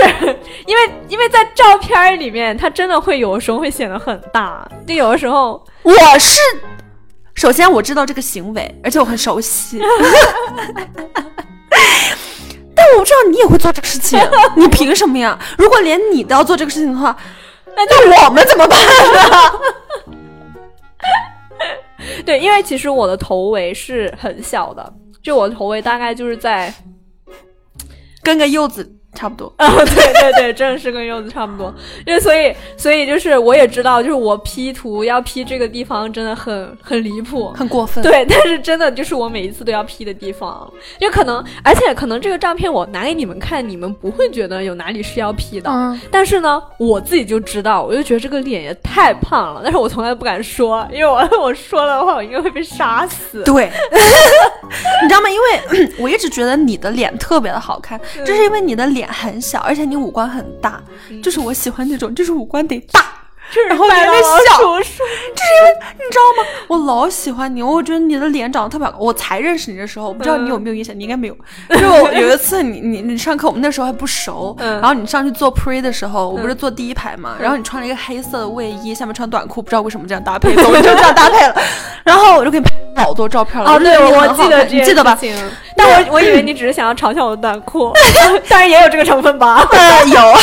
[0.67, 6.39] 因为因为在照片里面，他真的会有的时候会显得很大，就有的时候我是
[7.33, 9.81] 首先我知道这个行为，而且我很熟悉，
[12.75, 14.19] 但我不知道你也会做这个事情，
[14.55, 15.39] 你凭什么呀？
[15.57, 17.17] 如果连你都要做这个事情的话，
[17.75, 18.91] 那我们怎么办呢？
[22.25, 24.93] 对，因为其实我的头围是很小的。
[25.21, 26.73] 就我的头围大概就是在，
[28.23, 28.97] 跟个柚子。
[29.13, 31.73] 差不多 啊，对对对，真的是跟柚子差不多。
[32.05, 38.01] 因为所以所以就是我也知道，就是我 P 图要 P 这个地方真的很很离谱，很过分。
[38.03, 45.69] 对，但是真的就是我每一次都要 P 的地方，就可能，而且可能这个照片我拿给你们看，你们不会觉得有哪里是要 P 的。
[45.69, 45.99] 嗯。
[46.09, 53.43] 但是呢，我自己就知道，我就觉得这个脸也太胖了，但是我从来不敢说，因为我 我说了的话，我应该会被杀死。
[53.43, 53.69] 对。
[55.03, 55.29] 你知道吗？
[55.29, 59.00] 因为 我一直觉得你的脸特别的好看，这是因为你的脸。
[59.07, 60.81] 很小，而且你五官很大，
[61.23, 63.05] 就是我喜欢那种，就是五官得大，
[63.67, 64.11] 然后脸小。
[64.77, 66.47] 这是因为你知道吗？
[66.67, 68.93] 我老喜欢你，我觉得你的脸长得特别好。
[68.97, 70.97] 我才认识你的时候，我不知道你有没有印象？
[70.97, 71.35] 你应该没有。
[71.69, 81.61] 就有一次，你你你上课，我们那时候还不熟，然后你上去做 pre 的时候，我不是坐第一排嘛，然后你穿了一个黑色的卫衣，下面穿短裤，不知道为什么这样搭配， 总之就这样搭配了。
[82.03, 83.71] 然后我就给你拍好多照片了。
[83.71, 85.17] 哦，对，我记得，你记得吧？
[85.75, 87.93] 但我我以为你只是想要嘲笑我的短裤，
[88.49, 89.67] 当然也有这个成分吧？
[90.05, 90.33] 有，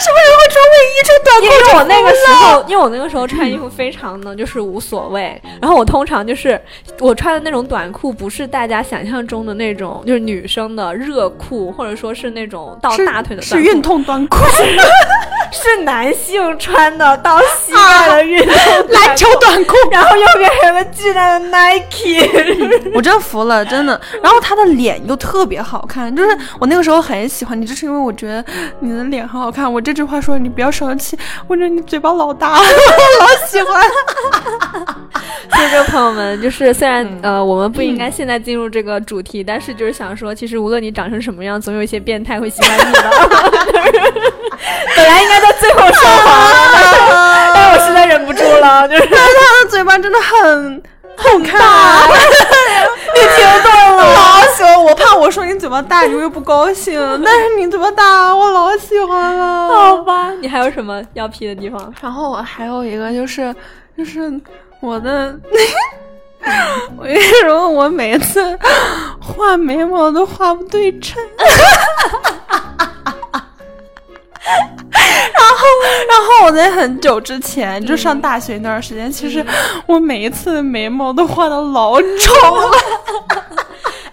[0.00, 1.44] 什么人会穿卫衣穿短裤？
[1.44, 6.60] 因为我那个时候，因为我那个时候穿衣服非常的就是无所谓，然后我通常就是
[6.98, 14.38] 我穿的那种短裤，不是大家想象中的那种，就是女生的热裤，或者说是那种到大腿的，是运动短裤，
[15.52, 18.54] 是男性穿的到膝盖的运动
[18.88, 23.64] 篮球短裤，然后右边还有个巨大的 Nike， 我真服了。
[23.64, 28.44] 真的，然后他的脸又特别好看，就是我那个时候很喜欢你，就是因为我觉得
[28.80, 29.70] 你的脸很好看。
[29.72, 32.58] 我这句话说你不要生气，我觉得你嘴巴老大，我
[33.20, 33.82] 老喜欢。
[35.52, 43.02] 所以，这个朋友们，就是虽然呃，我们不应该现在进入这个主题，但是就是想说，其实无论你长成什么样，总有一些变态会喜欢你的。
[44.96, 50.82] 本来应该在最后说话，但是我实在忍不住了，就是他的嘴巴真的很。
[51.14, 51.60] 好看，
[53.14, 54.31] 你听懂了？
[54.66, 57.00] 我，怕我说你嘴巴大，你又不高兴。
[57.24, 59.68] 但是你嘴巴大，我老喜欢了。
[59.68, 61.92] 好吧，你还有什么要 P 的地方？
[62.00, 63.54] 然后我还有一个就是，
[63.96, 64.32] 就是
[64.80, 65.38] 我的，
[66.98, 68.58] 我跟你说，我每次
[69.20, 71.22] 画眉毛都画不对称。
[74.44, 75.66] 然后，
[76.08, 79.44] 然后我在很久之前就上大学那段时间，其实
[79.86, 82.70] 我每一次眉毛都画的老丑了。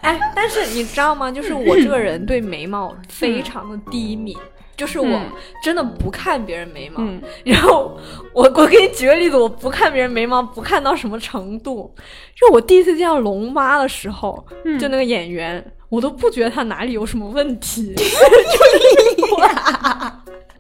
[0.02, 1.32] 哎，但是你知道吗？
[1.32, 4.36] 就是我这个人对眉毛非常的低敏，
[4.78, 5.22] 就是我
[5.64, 7.04] 真的不看别人眉毛。
[7.44, 7.98] 然后
[8.34, 11.94] 我我给你举个例子，我不看别人眉毛，不看到什么程度？
[12.36, 14.46] 就我第一次见到龙妈的时候，
[14.80, 17.94] 就那个演员，我都不觉得她哪里有什么问题。
[18.00, 18.04] 就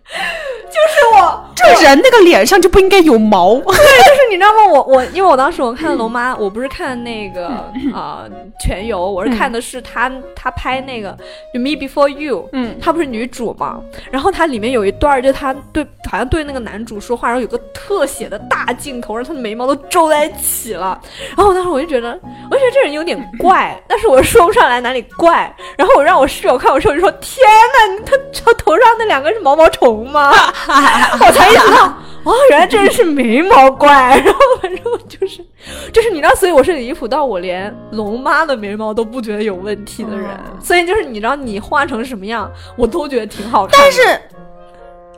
[0.89, 3.54] 是我， 这人那个脸上就不应该有毛。
[3.62, 4.65] 对，就是你知道吗？
[4.72, 7.48] 我我因为我当时我看龙妈，我不是看那个
[7.93, 8.24] 啊
[8.60, 11.15] 全游，我是看的是她她拍那个
[11.54, 21.00] 就 Me Before You，嗯，她不是女主嘛，然后她里面有一段就她对好像对那个男主说话，然后有个特写的大镜头，让她的眉毛都皱在一起了。
[21.36, 22.17] 然后我当时我就觉得，
[22.50, 25.54] 我就觉得这人有点怪，但是我说不上来哪里怪。
[25.78, 30.32] 然后我让我室友看我室友就说：“天呐，他他头上那两个是毛毛虫吗？”
[31.20, 31.86] 我才意识到，
[32.24, 34.18] 哦，原来这人是眉毛怪。
[34.24, 35.44] 然后反正就是，
[35.92, 40.30] 就是你知道，所以我是离谱到我连龙妈的眉毛都不觉得有问题的人。
[40.62, 43.80] 所以就是你知道，你画成什么样，我都觉得挺好看。
[43.80, 44.02] 但是。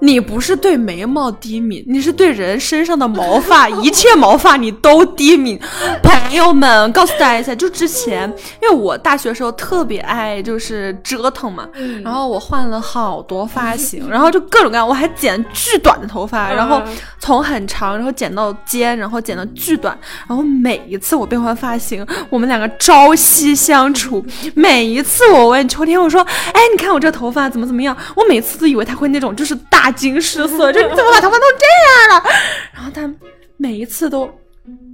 [0.02, 5.60] 你不是对眉毛低敏，你是对人身上的毛发，一切毛发你都低敏。
[6.02, 8.28] 朋友们，告诉大家一下，就之前，
[8.64, 11.70] 因为我大学时候特别爱就是折腾嘛，
[12.04, 16.82] 然后我换了好多发型， 然后就各种各样，我还剪巨短的头发，然后
[17.20, 19.96] 从很长，然后剪到尖，然后剪到巨短，
[20.28, 24.26] 然后每一次我变换发型，我们两个朝夕相处。
[24.56, 26.22] 每一次我问秋天，我说，
[26.54, 27.96] 哎，你看我这头发怎么怎么样？
[28.16, 29.91] 我每次都以为他会那种就是大。
[29.94, 31.66] 惊失色， 就你怎么把头发弄这
[32.10, 32.30] 样了？
[32.74, 33.10] 然后他
[33.58, 34.30] 每一次都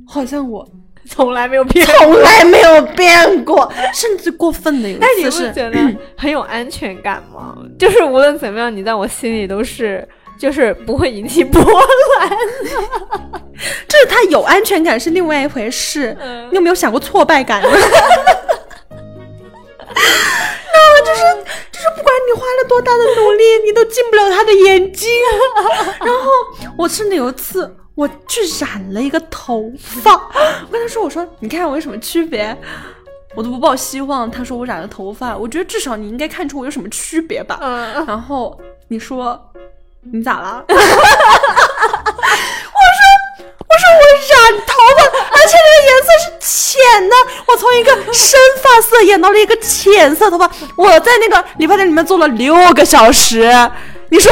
[0.08, 0.68] 好像我
[1.10, 5.78] 从来没有变， 从来没有变过，甚至过分的有一次是觉得
[6.18, 7.56] 很有安全感吗？
[7.80, 10.08] 就是无论怎么样，你在我心里都是
[10.38, 12.30] 就是不会引起波澜。
[13.88, 16.16] 就是他有安全感是另外一回事，
[16.52, 17.64] 你有没有想过挫败感？
[22.68, 25.10] 多大的努力，你都进不了他的眼睛。
[26.00, 26.30] 然后
[26.78, 32.56] 我甚至有一次，我去染了一个头发，我跟他说：“我说你看我有什么区别？”
[33.36, 34.30] 我都不抱希望。
[34.32, 37.60] 他说我染了头发，我觉得至少你应该看出我有什么区别吧。
[38.08, 39.40] 然后你说
[40.02, 40.66] 你咋了？
[43.40, 47.16] 我说我染头发，而且这个颜色是浅的。
[47.48, 50.50] 我从一个深发色染到了一个浅色头发。
[50.78, 53.52] 我在那个理发店里面坐了六个小时。
[54.10, 54.32] 你说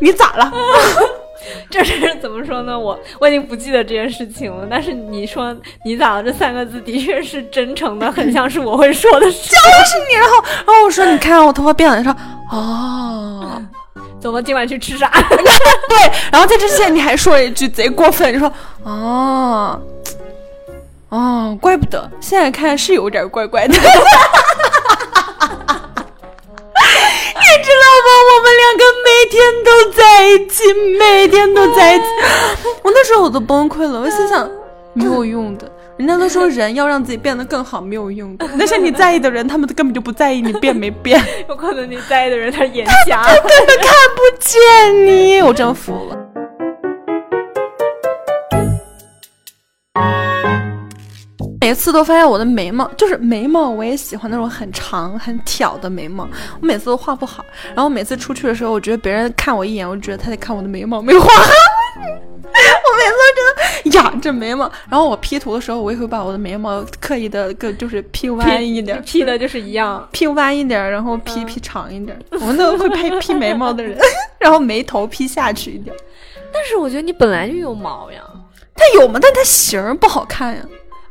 [0.00, 0.50] 你咋了？
[1.70, 2.78] 这是怎么说呢？
[2.78, 4.66] 我我已经不记得这件事情了。
[4.70, 9.26] 但是你说你咋了这三个字的确是真诚的，很像是我会说的。
[9.30, 10.14] 就是你。
[10.14, 11.98] 然后然后我说你看我头发变了。
[11.98, 12.16] 你说
[12.50, 13.62] 哦。
[14.20, 15.10] 怎么今晚去吃啥？
[15.88, 18.52] 对，然后在这之前你还说了一句贼过分，你说
[18.84, 19.80] 哦
[21.08, 23.74] 哦，怪不得现在看是有点怪怪的。
[23.74, 23.80] 你
[27.64, 28.08] 知道吗？
[28.30, 30.62] 我们两个每天都在一起，
[30.98, 32.04] 每天都在一起。
[32.82, 34.48] 我那时候我都崩溃了，我心想
[34.92, 35.70] 没有用的。
[36.00, 41.22] 人家都说人要让自己变得更好没有用，那些你在意的人，他们都根本就不在意你变没变。
[41.46, 43.86] 有可能你在意的人他眼瞎，他根本看
[44.16, 45.42] 不见你。
[45.42, 46.16] 我真服了。
[51.60, 56.26] 每次都发现我的眉毛，就是眉毛，我也喜欢那种很长很挑的眉毛。
[56.62, 61.28] 我每次都画不好，然后每次出去的时候，我觉得别人看我一眼，我觉得他在看我的眉毛没画。
[62.50, 64.70] 我每次都觉得呀，这眉毛。
[64.88, 72.18] 然后我 P 图的时候，我也会把我的眉毛刻意的个就是 P 弯一点，P 的就是一样，P 弯一点，然后 P P 长一点。
[72.32, 73.98] 我那个会配 P 眉毛的人，
[74.38, 75.94] 然后眉头 P 下去一点。
[76.52, 78.22] 但是我觉得你本来就有毛呀，
[78.74, 79.18] 它有吗？
[79.22, 80.62] 但它型儿不好看呀。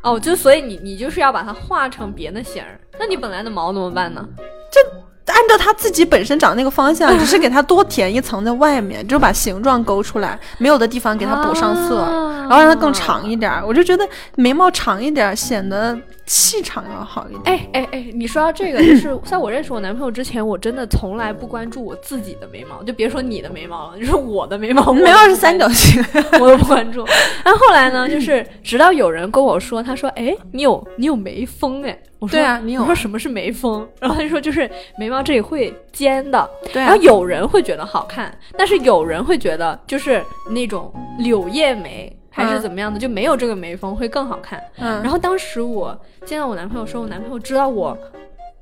[0.02, 2.78] 哦，就所以你你就是要把它画成别的型儿。
[2.98, 4.26] 那你本来的毛怎么办呢？
[4.70, 4.99] 就。
[5.40, 12.02] 按照他自己本身长那个方向， 只是给它多填一层在外面，就把形状勾出来，没有的地方给它补上色，
[12.42, 13.50] 然后让它更长一点。
[13.66, 17.56] 我就觉得眉毛长一点显得气场要好一点。
[17.56, 26.04] 哎哎哎，你说到这个，就是 在我认识我男朋友之前，我真的从来不关注我自己的眉毛，就别说你的眉毛了，就是我的眉毛，眉毛是三角形，
[26.38, 27.06] 我都不关注。
[27.42, 31.98] 但 后来呢，就是直到有人跟我说，他说，哎，你有你有眉峰，哎。
[32.20, 32.82] 我说对啊，你有。
[32.82, 33.86] 我说什么是眉峰？
[33.98, 36.48] 然后他就说就是眉毛这里会尖的。
[36.72, 36.82] 对。
[36.82, 44.62] 然后有人会觉得好看，但是有人会觉得就是那种柳叶眉还是怎么样的，就没有这个眉峰会更好看。
[44.76, 45.02] 嗯。
[45.02, 47.96] 然后当时我见到我男朋友说，我男朋友知道我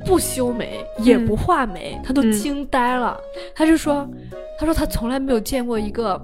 [0.07, 3.19] 不修眉也不画眉，他都惊呆了。
[3.57, 4.09] 他就说，
[4.59, 6.21] 他说他从来没有见过一个。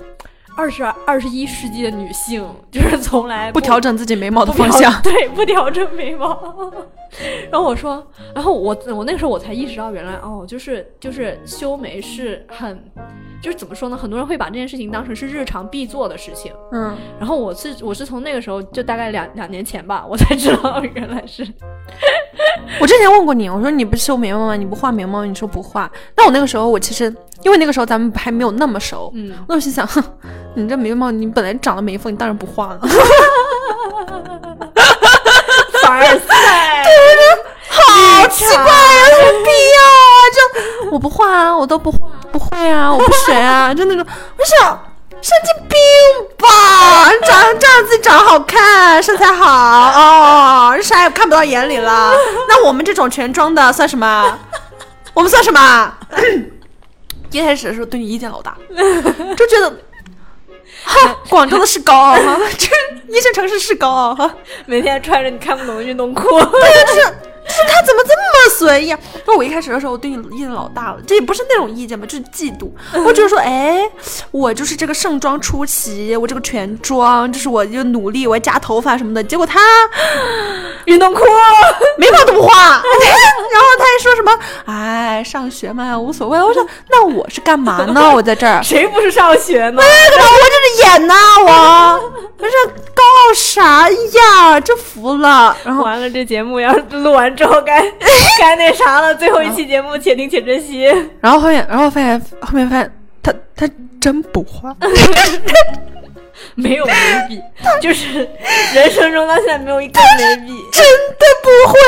[0.56, 6.74] 二十二十一世纪的女性 就是从来不调整自己眉毛的方向， 对，不调整眉毛。
[7.50, 12.82] 然后我说，然后我我那个时候我才意识到，原来哦，就是就是修眉是很，
[13.44, 13.96] 就是怎么说呢？
[13.96, 16.50] 很多人会把这件事情当成是日常必做的事情。
[16.72, 16.96] 嗯。
[17.18, 21.46] 然后我是我是从那个时候就大概两两年前吧，我才知道 原来是
[22.80, 24.56] 我之前问过你，我说你不修眉毛吗？
[24.56, 25.26] 你不画眉毛？
[25.26, 25.90] 你说不画。
[26.16, 30.02] 那我那个时候，我其实因为那个时候咱们还没有那么熟，嗯，我心想，哼，
[30.54, 32.80] 你这眉毛你本来长了眉峰，你当然不画了。
[35.82, 36.90] 凡尔赛，对，
[37.68, 40.16] 好奇怪呀，有什么必要啊？
[40.32, 40.38] 就
[40.90, 44.04] 我不画啊，我都不画，不会啊，我不学啊，就那种，
[44.36, 44.90] 我想。
[45.22, 45.78] 神经病
[46.36, 46.46] 吧！
[47.22, 52.12] 长这样自己长得好看，身材好哦，啥也看不到眼里了。
[52.46, 54.38] 那我们这种全装的算什么？
[55.14, 55.94] 我们算什么？
[57.30, 58.54] 一开始的时候对你意见老大，
[59.34, 59.70] 就觉得，
[60.84, 62.68] 哈，广州的是高傲哈，这
[63.10, 64.30] 一线城市是高傲哈，
[64.66, 66.84] 每天穿着你看不懂的运动裤，对，呀。
[66.86, 68.98] 就是他怎么这么随意啊？
[69.26, 70.98] 那我一开始的时候，我对你意见老大了。
[71.06, 72.70] 这也不是那种意见吧，就是嫉妒。
[73.04, 73.80] 我就是说，哎，
[74.30, 79.22] 我就是这个盛装出席，我这个全妆，就是我就努力，我夹头发什么的。
[79.22, 79.60] 结果他
[80.86, 81.20] 运动裤，
[81.98, 82.54] 眉毛都不画。
[83.52, 84.38] 然后他还说什么？
[84.66, 86.42] 哎，上学嘛，无所谓。
[86.42, 88.10] 我说，那我是干嘛呢？
[88.14, 89.82] 我在这儿，谁不是上学呢？
[89.82, 91.14] 那个，我这是演呢，
[91.46, 92.52] 我不是
[92.94, 94.60] 高傲啥呀？
[94.60, 95.56] 真服了。
[95.64, 97.33] 然后完了，这节目要录完。
[97.34, 97.82] 之后该
[98.38, 100.84] 该那啥了，最后一期节目，且听且珍惜。
[101.20, 103.68] 然后后面，然后发现后面发现他他
[104.00, 104.74] 真不画，
[106.54, 106.92] 没有眉
[107.28, 107.40] 笔，
[107.80, 108.28] 就是
[108.74, 110.82] 人生中到现在没有一根眉笔，真
[111.18, 111.78] 的不会，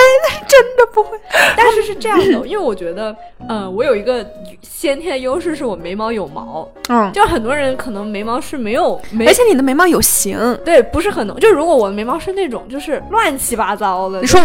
[0.46, 1.18] 真的不会。
[1.56, 3.14] 但是是这样的，因为我觉得，
[3.48, 4.24] 呃，我有一个
[4.62, 6.68] 先天的优势，是我眉毛有毛。
[6.88, 11.38] 嗯，就很多人可能眉毛是没有，而且你的眉毛有型，对，不是很浓。
[11.40, 14.40] 就如果我的眉毛是那种就是乱七八糟的，你说。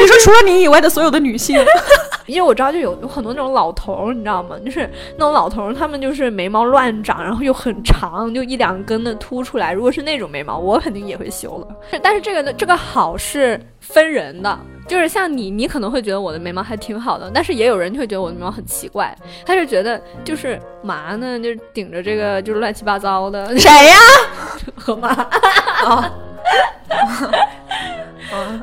[0.00, 1.62] 你说除了你以外的所有的女性，
[2.26, 4.56] 因为我知道就有有很多那种老头儿，你知道吗？
[4.64, 9.72] 就是那种老头儿，他们就是眉毛乱长，然后又很长，就一两根的凸出来。
[9.72, 11.68] 如果是那种眉毛，我肯定也会修了。
[12.02, 14.58] 但是这个的这个好是分人的，
[14.88, 19.14] 就是像你，你可能会觉得我的眉毛还挺好的，但是也有人会觉得我的眉毛很奇怪，
[19.44, 23.56] 他就觉得就是嘛呢，就顶着这个就是乱七八糟的。
[23.58, 23.96] 谁呀？
[24.76, 25.14] 河马。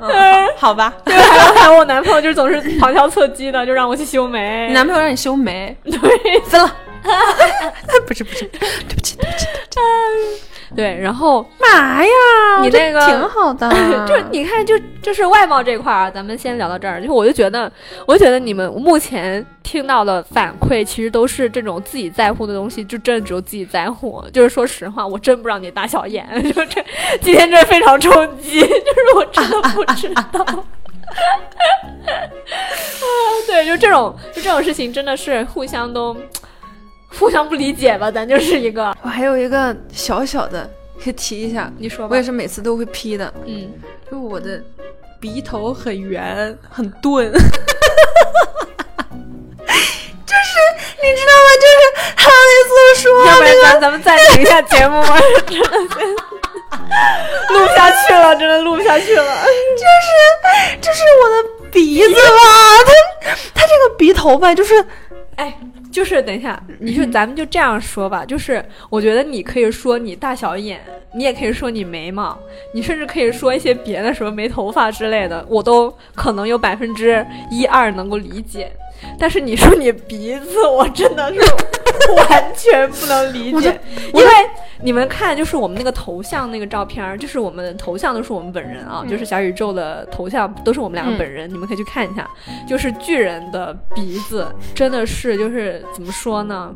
[0.01, 0.93] 嗯，好吧。
[1.05, 4.67] 对，还有还有，我男朋友就是总是旁敲侧击的，就让我去修眉。
[4.67, 5.75] 你男朋友让你修眉？
[5.83, 6.75] 对，分了。
[8.05, 10.41] 不是不是， 对不起对不起对不起。
[10.75, 12.09] 对，然后嘛呀？
[12.61, 13.69] 你那个挺好的，
[14.07, 17.01] 就你看，就就是外貌这块儿，咱们先聊到这儿。
[17.01, 17.69] 就我就觉得，
[18.07, 24.23] 我就觉得你们目前听到的反馈，其实都是这种自己在乎的东西，就真的只有自己在乎。
[24.33, 26.83] 就是说实话，我真不知道你大小眼， 就这
[27.21, 30.45] 今天这非常冲击， 就是我真的不知道。
[30.45, 30.63] 啊，
[33.45, 36.15] 对，就这种就这种事情，真的是互相都。
[37.17, 38.95] 互相不理解吧，咱就是一个。
[39.01, 40.69] 我还有一个小小的
[41.03, 42.11] 可以提一下，你说吧。
[42.11, 43.71] 我也是每次都会批的，嗯，
[44.09, 44.61] 就我的
[45.19, 47.31] 鼻头很圆，很钝。
[47.33, 47.39] 就
[50.37, 50.53] 是
[51.01, 51.47] 你知道吗？
[51.59, 51.73] 就是
[52.15, 52.53] 他那
[52.95, 55.19] 次说，要不然咱咱们暂停一下节目吧，
[57.49, 59.23] 录不下去了，真的录不下去了。
[59.23, 60.07] 就是
[60.81, 61.35] 就是我的
[61.71, 62.19] 鼻子吧，
[63.23, 64.83] 他他这个鼻头吧，就是，
[65.41, 65.53] 哎。
[65.91, 70.79] 就是等一下，你就 咱们就这样说吧，就是我觉得你可以说你大小眼，
[71.13, 72.39] 你也可以说你眉毛，
[72.73, 78.71] 你甚至可以说一些别的什么没头发之类的，我都可能有百分之一二能够理解。
[79.19, 81.39] 但是你说你鼻子，我真的是
[82.15, 83.79] 完全不能理解，
[84.13, 84.31] 因为
[84.81, 92.27] 你们看，就是我们那个头像那个照片，就是我们头像都是我们本人啊，就是小宇宙的头像都是我们两个本人，你们可以去看一下，
[92.67, 96.73] 就是巨人的鼻子，真的是就是怎么说呢，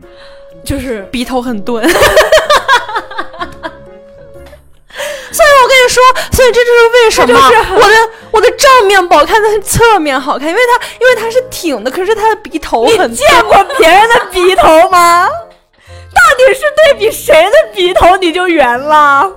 [0.64, 1.86] 就是鼻头很钝。
[5.76, 7.96] 以我跟你说，所以这就是为什么我的
[8.32, 13.12] 我的正面不好看，但是侧面好看，因为它因为它是挺的，可是它的鼻头很。
[13.12, 15.28] 你见过别人的鼻头吗？
[15.28, 19.30] 到底是对比谁的鼻头你就圆了？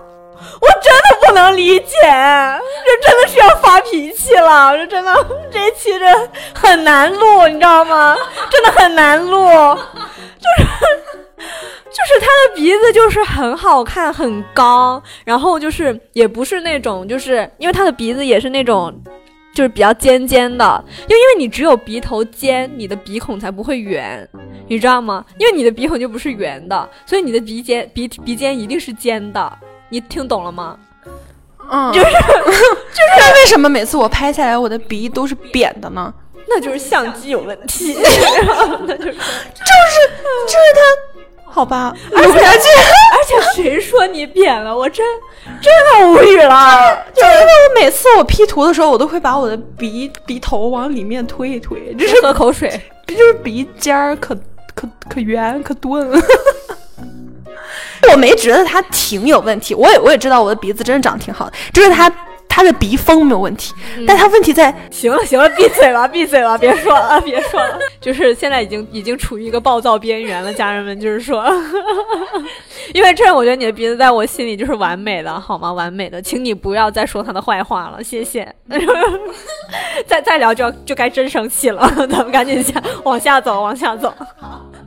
[0.61, 5.13] 我真的不能理解，这真的是要发脾气了，这真的
[5.53, 8.17] 这一期这很难录，你知道吗？
[8.51, 9.49] 真的很难录，
[10.41, 11.28] 就是。
[11.91, 18.93] 就是他的鼻子就是很好看，很高，然后就是也不是那种，就是因为他的鼻子也是那种，
[19.55, 24.29] 就是比较尖尖的，就因为你只有鼻头尖，你的鼻孔才不会圆，
[24.69, 25.25] 你知道吗？
[25.39, 29.59] 因为你的鼻孔就不是圆的，所以你的鼻尖鼻鼻尖一定是尖的，
[29.89, 30.79] 你听懂了吗？
[31.71, 36.13] 嗯， 就是就是为什么每次我拍下来我的鼻都是扁的呢？
[36.51, 38.03] 那就是相机有问题，那
[38.97, 41.08] 就是就是就是他。
[41.51, 42.57] 好吧，而且而
[43.27, 44.77] 且谁说你扁了？
[44.77, 45.05] 我真
[45.61, 47.05] 真的无语了。
[47.15, 52.69] 就是因为我每次我 P 图的时候，我都会把我的鼻鼻头往里面推一推，就是喝口水，
[53.07, 54.35] 就是鼻尖儿可
[54.75, 56.09] 可可圆可钝。
[58.13, 62.11] 我没觉得他挺有问题，我也我也知道我的鼻子真的长得挺好的，就是它。
[62.59, 63.73] 他的鼻风没有问题，
[64.05, 64.75] 但他问题在……
[64.91, 71.49] 行了行了，闭嘴吧 闭嘴吧，别说了 别说了，就是现在已经已经处于一个暴躁边缘了，家人们就是说，
[72.93, 75.73] 因为这我觉得你的鼻子在我心里就是完美的，好吗？
[75.73, 78.53] 完美的，请你不要再说他的坏话了，谢谢。
[80.09, 84.13] 再再聊就就该真生气了，咱们赶紧下往下走，往下走。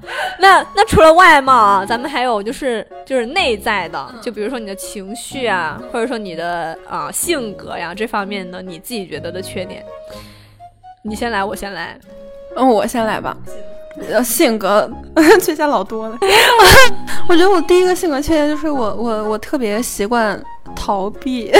[0.39, 9.83] 那那除了外貌啊，咱们还有就是就是内在的，就比如说你的情绪啊，或者说你的啊性格呀这方面的，你自己觉得的缺点。
[11.03, 11.97] 你先来，我先来。
[12.55, 13.35] 嗯，我先来吧。
[14.09, 14.89] 呃，性格
[15.41, 16.17] 缺陷老多了。
[17.27, 20.41] 我觉得我第一个性格缺陷就是我我我特别习惯
[20.75, 21.51] 逃避。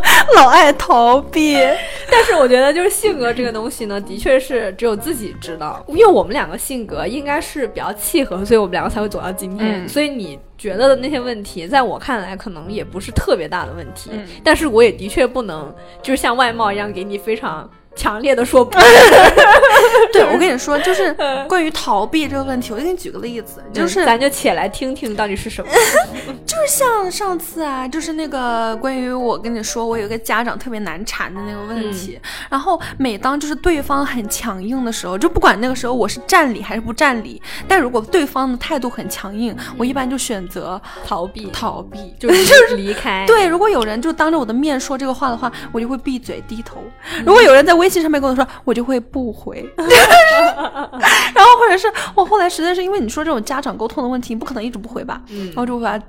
[0.34, 1.56] 老爱逃避，
[2.10, 5.84] 但是我觉得就是性格这个东西呢，的确是只有自己知道。
[5.88, 9.88] 因为我们两个性格应该是比较契合，所以我们两个才会走到今天。
[9.88, 14.10] 所以你觉得的那些问题，在我看来可能也不是特别大的问题。
[14.42, 17.68] 但是我也的确不能就是像外貌一样给你非常。
[17.94, 18.78] 强烈的说不，
[20.12, 21.14] 对 我跟你说，就是
[21.48, 25.70] 关于逃避这个问题，我给你举个例子，就是咱就且来听听到底是什么，
[26.46, 43.26] 就是像上次啊，就是那个关于我跟你说，我有个家长特别难缠的那个问题，然后每当就是对方很强硬的时候，就不管那个时候我是占理还是不占理，但如果对方的态度很强硬，我一般就选择逃避，逃避就是离开。
[43.26, 46.82] 对，如果有人就当着我的面说这个话的话，我就会闭嘴低头。
[47.26, 47.72] 如果有人在。
[47.82, 49.68] 微信上面跟我说，我就会不回，
[51.34, 56.04] 然后或者是我后来实在是因为你说这种家长沟通的问题，你不可能一直不回吧，嗯然后就会把它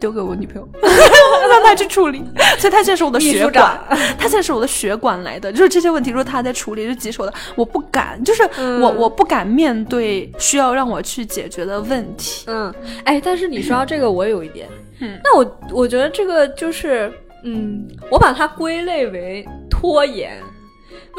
[0.00, 0.68] 丢给我女朋友，
[1.50, 2.22] 让她去处理。
[2.58, 3.78] 所以她现在是我的血管，
[4.16, 8.42] 她现在是我的血管来的，就是这些问题，如果她在处理，就棘手的，我不敢，就是
[8.80, 12.44] 我我不敢面对需要让我去解决的问题。
[12.46, 12.72] 嗯，
[13.04, 14.68] 哎，但是你说到这个，我有一点，
[15.00, 17.12] 嗯，那我我觉得这个就是，
[17.44, 20.40] 嗯，我把它归类为拖延。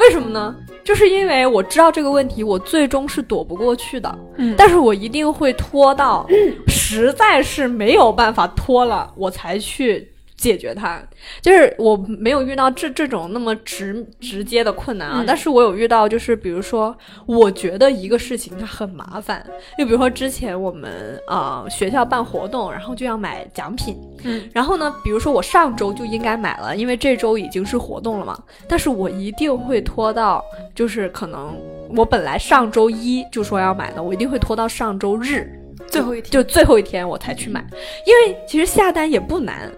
[0.00, 0.56] 为什么呢？
[0.82, 4.18] 就是因为我知道这个问题，我最终是躲不过去的。
[4.38, 6.26] 嗯，但是我一定会拖到，
[6.66, 10.08] 实在是没有办法拖了，我才去。
[10.40, 10.98] 解决它，
[11.42, 30.42] 就是我没有遇到这这种那么直直接的困难啊，但是我有遇到，就是比如说，我觉得一个事情它很麻烦，就比如说之前我们呃学校办活动，然后就要买奖品，嗯，然后呢，比如说我上周就应该买了，因为这周已经是活动了嘛，但是我一定会拖到，
[30.74, 31.54] 就是可能
[31.94, 35.46] 我本来上周一就说要买的，我一定会拖到上周日
[35.88, 37.62] 最后一天，就最后一天我才去买，
[38.06, 39.70] 因为其实下单也不难。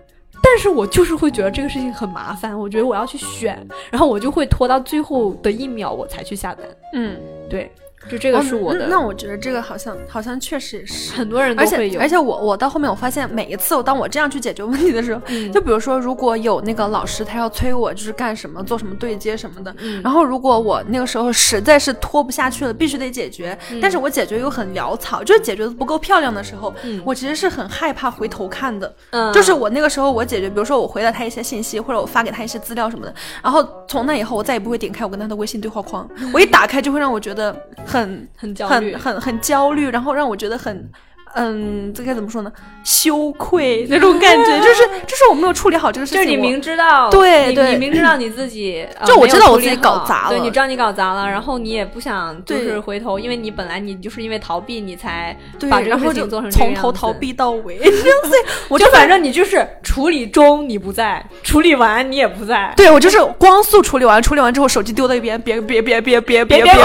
[0.42, 6.66] 但是我就是会觉得这个事情很麻烦，我觉得我要去选，然后我就会拖到最后的一秒我才去下单。
[6.92, 7.16] 嗯，
[7.48, 7.70] 对。
[8.10, 15.20] 就这个是我的，那我觉得这个好像好像确实也是很多人都会有，而且我我到后面我发现每一次我当我这样去解决问题的时候，
[15.52, 26.74] 就比如说如果有那个老师他要催我就是干什么做什么对接什么的，然后如果我那个时候实在是拖不下去了，必须得解决，但是我解决又很潦草，就是解决的不够漂亮的时候，
[27.04, 28.92] 我其实是很害怕回头看的，
[29.32, 37.54] 就是我那个时候我解决，比如说我回了他一些信息或者我发给他一些资料什么的，然后从那以后我再也不会点开我跟他的微信对话框， 我一打开就会让我觉得
[37.92, 38.68] 很很焦。
[38.68, 40.90] 很很很焦虑，然后让我觉得很。
[41.34, 42.52] 嗯，这该怎么说呢？
[42.84, 46.22] 羞愧那种感觉，就是 就是我没有处理好这个事情。
[46.22, 55.36] 就是你明知道，对对，你明知道你自己，就我知道我自己搞砸了，对，你知道你搞砸了，然后你也不想就是回头，因为你本来你就是因为逃避你才
[55.70, 57.80] 把这个事情做成从头逃避到尾。
[58.68, 62.72] 我就反正你就是处理中你不在，处理完你也不在。
[62.76, 66.82] 对我就是光速处理完，处理完之后手机丢到一边，别别别别别别别别别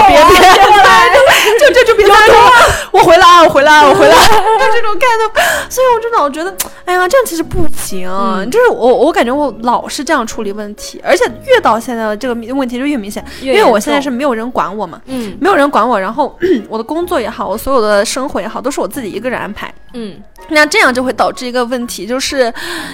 [1.58, 2.34] 就就就别来了，
[2.92, 4.37] 我回来，我回来，我回来。
[4.58, 6.54] 就这种看的，所以我就老觉得，
[6.88, 8.08] 哎呀，这样其实不行。
[8.50, 16.34] 就是我，我感觉我老是这样处理问题，而且越到现在这个问题就越明显，因为我现在是没有人管我嘛，嗯，没有人管我，然后
[16.66, 20.16] 我的工作也好，我所有的生活也好，都是我自己一个人安排，嗯，
[20.48, 22.50] 那这样就会导致一个问题，就是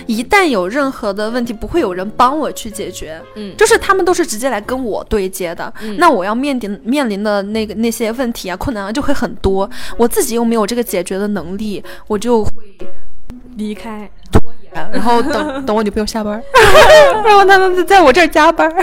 [0.07, 11.45] 一旦有任何的问题，不会有人帮我去解决，嗯，就是他们都是直接来跟我对接的，那我要面临面临的那个那些问题啊，困难啊，就会很多，我自己又没有这个解决的能。
[11.45, 12.51] 能力，我就会
[13.57, 14.11] 离开。
[14.93, 16.43] 然后等等我女朋友下班，
[17.25, 18.71] 然后他们在我这儿加班。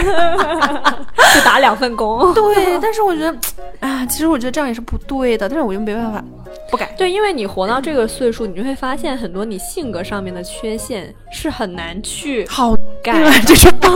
[1.34, 2.34] 就打两份工。
[2.34, 3.34] 对，但是我觉得，
[3.80, 6.22] 啊，其实我觉得这样也是不对的，但是我又没办法
[6.70, 6.92] 不改。
[6.98, 13.12] 对，因为你活到这个岁数，你就会发现很多你性格上面的缺陷是很难去好改。
[13.46, 13.88] 这是 这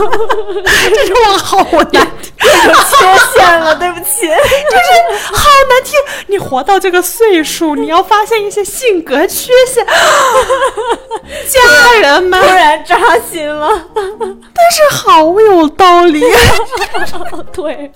[1.05, 1.57] 是我好
[1.91, 5.93] 难有缺陷了，对不起，就是好难听。
[6.27, 9.85] 你活到这个岁数，你要发现一些性格缺陷，
[12.29, 13.69] 突然扎心了。
[13.95, 16.21] 但是好有道理，
[17.53, 17.91] 对，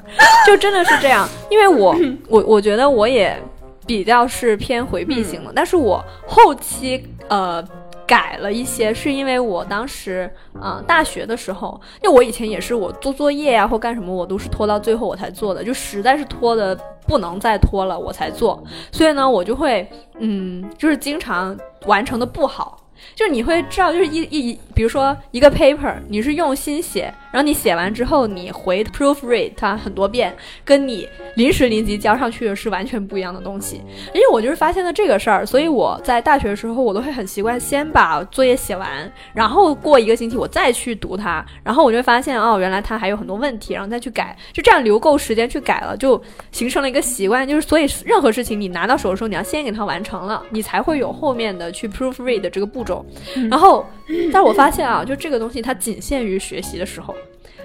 [0.45, 1.27] 就真的是这样。
[1.49, 1.95] 因为我
[2.27, 3.41] 我我觉得我也
[3.85, 7.63] 比较是偏回避型的，但是我后期呃。
[8.07, 10.29] 改了一些，是因为我当时，
[10.61, 16.77] 嗯，大学的时候，因为我以前也是，我做作业呀或干什么，我都是拖到最后我才做的，就实在是拖的
[17.07, 18.61] 不能再拖了，我才做。
[18.91, 19.89] 所以呢，我就会，
[20.19, 22.80] 嗯，就是经常完成的不好。
[23.15, 33.81] 就是你会知道，就是一一，比如说一个 paper，你是用心写，然后你写完之后，你回 proofread 它很多遍，跟你临时临急交上去的是完全不一样的东西。
[34.13, 46.21] 因为我就是发现了这个事儿，所以我在大学的时候，我都会很习惯先把作业写完，然后过一个星期我再去读它，然后我就发现哦，原来它还有很多问题，然后再去改，就这样留够时间去改了，就
[46.51, 47.47] 形成了一个习惯。
[47.47, 53.05] 就是所以任何事情你拿到手的时候，你要先给它完成了，你才会有后面的去 proofread 这个步骤。
[53.49, 53.85] 然后，
[54.33, 57.15] 但我发现啊，就这个东西它仅限于学习的时候，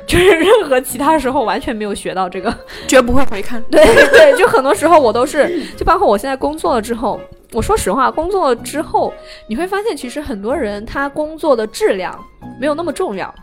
[0.07, 2.55] 就是任何其他时候完全没有学到这个，
[2.87, 3.63] 绝不会回看。
[3.71, 7.21] 对对，就很多时候我都是，就包括我现在工作了之后，
[7.53, 9.13] 我说实话，工作之后
[9.49, 12.17] 你会发现，其实很多人他工作的质量
[12.61, 13.35] 没有那么重要。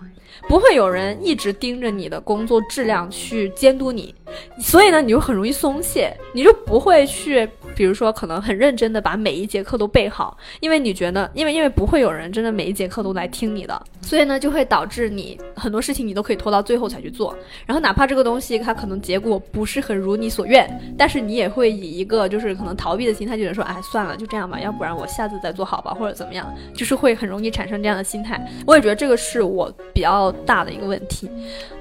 [0.47, 4.13] 不会有人一直盯着你的工作质量去监督你，
[4.59, 17.35] 所以呢，你就很容易松懈，你就不会去，比如说可能很认真的把每一节课都背好，因为你觉得，因为因为不会有人真的每一节课都来听你的，所以呢，就会导致你很多事情你都可以拖到最后才去做，
[17.65, 28.39] 然后哪怕这个东西它可能结果不是很如你所愿，但是你也会以一个就是可能逃避的心态，觉得说，哎，算了，就这样吧，要不然我下次再做好吧，或者怎么样，就是会很容易产生这样的心态。
[28.67, 30.32] 我也觉得这个是我比较。
[30.45, 31.29] 大的一个问题，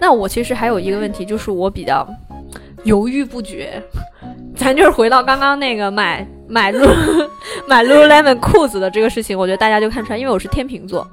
[0.00, 2.06] 那我其实还有一个问题，就是我比较
[2.84, 3.82] 犹豫不决。
[4.54, 6.86] 咱就是回到刚刚那个买买露
[7.66, 11.04] 买 lululemon 裤子的这个事情，我觉得大家就看出来，因为我是天秤座，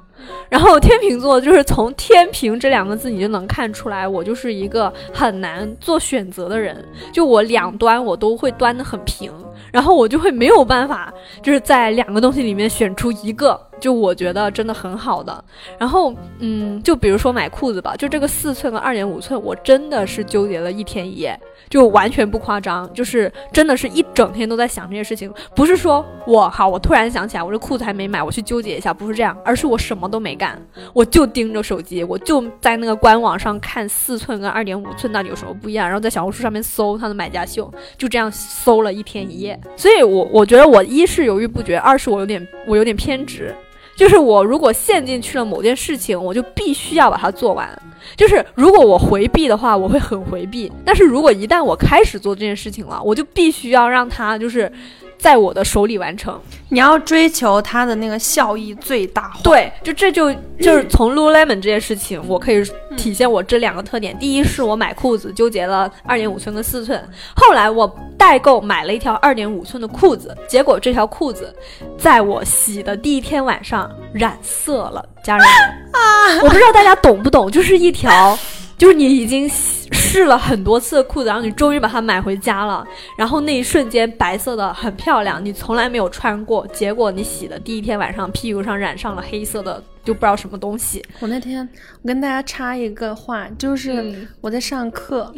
[0.49, 9.31] 然后天秤座就是从天平这两个字你就能看出来，我就是一个很难做选择的人，就我两端我都会端的很平，
[9.71, 11.11] 然后我就会没有办法，
[11.41, 13.59] 就是在两个东西里面选出一个。
[13.79, 15.43] 就我觉得真的很好的，
[15.77, 25.31] 然后嗯，就比如说买裤子吧，就这个四寸和二点五寸，我真的是纠结了一天一夜，就完全不夸张，就是真的是一整天都在想这些事情。
[25.55, 30.61] 不是说我好，我突然想起来，我这裤子还没买，我去纠结一下，不是这样，而是我什么都没干，
[30.93, 39.59] 我就盯着手机，我就在那个官网上看四寸跟二点五寸到底有什么不一样，然后在小红书上面搜它的买家秀，就这样搜了一天一夜。
[39.75, 43.55] 所以我我觉得我一是犹豫不决，二是我有点我有点偏执。
[43.99, 47.67] 就是我如果陷进去了某件事情，我就必须要把它做完。
[48.15, 54.71] 就是如果我回避的话，我会很回避；但是如果一旦我开始做这件事情了，我就必须要让它就是。
[55.19, 56.39] 在我的手里完成，
[56.69, 59.41] 你要追求它的那个效益最大化。
[59.43, 62.63] 对，就这就 就是从 lululemon 这件事情，我可以
[62.95, 64.17] 体现我这两个特点。
[64.17, 66.97] 第一是我买裤子纠结了二点五寸跟四寸，
[67.35, 71.53] 后来我代购买了一条二点五寸的裤子，结果这条裤子
[71.97, 75.53] 在我洗的第一天晚上染色了，家人们
[75.91, 78.39] 啊， 我不知道大家懂不懂，就是一条。
[78.79, 82.83] 就是你已经试了很多次的裤子，然后你终于把它买回家了，
[83.17, 91.05] 然后那一瞬间白色的很漂亮，你从来没有穿过，结果你洗的第一天晚上屁股上染上了黑色的，就不知道什么东西。
[91.19, 91.67] 我那天
[92.01, 95.29] 我跟大家插一个话，就是我在上课，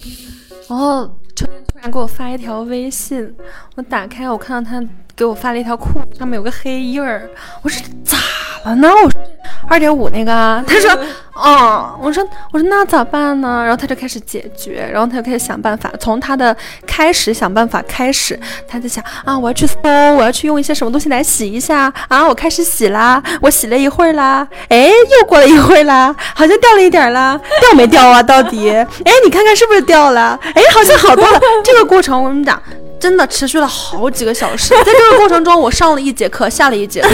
[0.69, 1.47] 然后突
[1.81, 3.33] 然给我发一条微信，
[3.75, 7.27] 我打开我看到他给我发了一条裤子，上面有个黑印儿，
[7.63, 8.19] 我说咋
[8.65, 8.87] 了呢？
[8.87, 9.30] 我。
[9.69, 10.91] 二点五那个啊， 他说，
[11.33, 13.61] 哦，我说，我说那咋办呢？
[13.63, 15.91] 然后他就开始解决，然后他就开始想办法。
[15.99, 16.55] 从他的
[16.85, 19.77] 开始想办法开始，他在想啊，我要去搜，
[20.15, 22.27] 我要去用一些什么东西来洗一下啊。
[22.27, 28.21] 我开始洗啦，我洗了一会儿啦，哎，又过了一会儿啦，好像掉了一点啦，掉没掉啊？
[28.21, 28.69] 到底？
[28.69, 28.87] 哎，
[29.23, 30.39] 你看看是不是掉了？
[30.53, 31.39] 哎，好像好多了。
[31.63, 32.61] 这个过程我跟你讲。
[33.01, 37.09] 真的持续了好几个小时，在这个过程中，我上了一节课，下了一节课，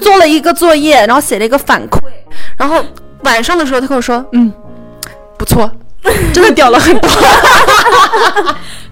[0.00, 2.00] 做了一个作业，然后写了一个反馈，
[2.58, 2.84] 然后
[3.22, 4.52] 晚上的时候，他跟我说：“嗯，
[5.38, 5.70] 不错，
[6.34, 7.08] 真的掉了很多。”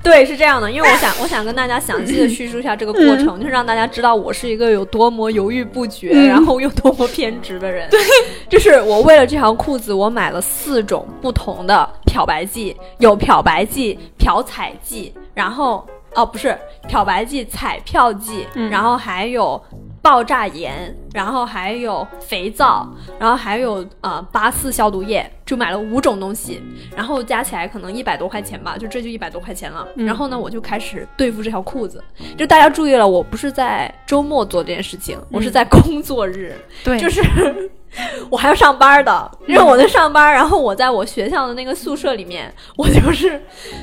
[0.04, 7.90] 对，是这样的，因为我想，我想跟大家详细的叙述一下这个过程，就是让大家知道我是一个有多么犹豫不决，然后又多么偏执的人。
[7.90, 8.00] 对，
[8.48, 11.88] 就是我为了这条裤子，我买了四种不同的。
[12.06, 15.86] 漂白剂，有漂白剂、漂彩剂，然后
[16.16, 16.58] 哦不是
[16.88, 19.62] 漂白剂、彩票剂，然后还有。
[20.02, 22.86] 爆炸盐，然后还有肥皂，
[23.18, 26.62] 然后还有呃八四消毒液，就买了五种东西，
[26.94, 29.84] 然后加起来可能一百多块钱吧，就这就一百多块钱了。
[29.96, 32.00] 然后呢，我就开始对付这条裤子。
[32.38, 36.54] 就大家注意了，我不是在周末做这件事情，我是在工作日，
[36.84, 37.20] 对，就是。
[38.28, 43.40] 我还要上班的，因为我在上班，然后我在我学校的那个宿舍里面，我就是，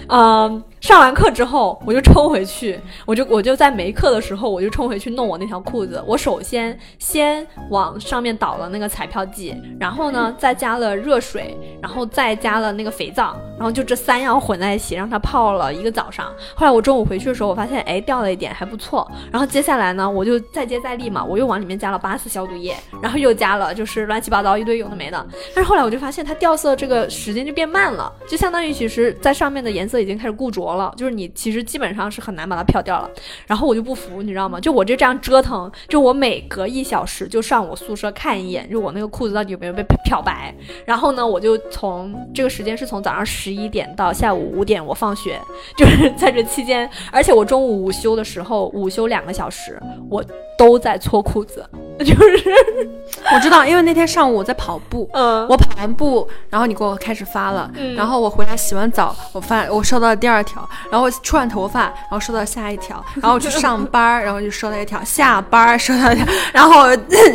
[0.08, 6.04] 嗯，上完课之后我就冲回去，我就我就在没课的时候我就冲回去弄我那条裤子。
[6.06, 16.26] 我首先先往上面倒了那个彩票剂，然后呢再加了热水，然后再加了那个肥皂，然后就这三样混在一起让它泡了一个早上。
[16.54, 19.10] 后来我中午回去的时候，我发现哎掉了一点还不错。
[19.32, 24.06] 然后接下来呢，我就再接再厉嘛，我又往里面加了八四消毒液，然后又加了就是。
[24.06, 25.26] 乱七八糟一堆有的没的，
[25.56, 33.10] 但是后来我就发现它掉色这个时间就变慢了，就相当于其实在上面的颜色已经开始固着了，就是你其实基本上是很难把它漂掉了。
[33.48, 34.60] 然后我就不服，你知道吗？
[34.60, 40.54] 就我就这样折腾，就我每隔一小时就上我宿舍看一眼，就我那个裤子到底有没有被漂白。
[40.86, 45.40] 然后呢，我就从这个时间是从早上十一点到下午五点，我放学，
[45.78, 50.24] 就是在这期间，而且我中午午休的时候，午休两个小时，我
[50.58, 51.66] 都在搓裤子。
[52.00, 52.44] 就是
[53.34, 66.88] 我知道，因为那天上午我在跑步，嗯，我跑完步，然后你给我开始发了，然后我回来洗完澡，我发我收到了第二条，然后我吹完头发，然后收到下一条， 然后我去上班，然后就收到一条，下班收到一条，然后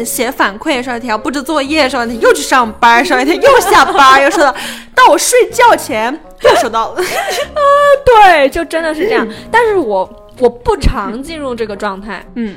[0.05, 4.53] 写反馈收到一条，布置作业收到一条，又去上班收到一条，又下班又收到，
[4.95, 7.61] 到我睡觉前又收到了，啊，
[8.05, 10.09] 对，就真的是这样，但是我
[10.41, 12.57] 我不常进入这个状态，嗯。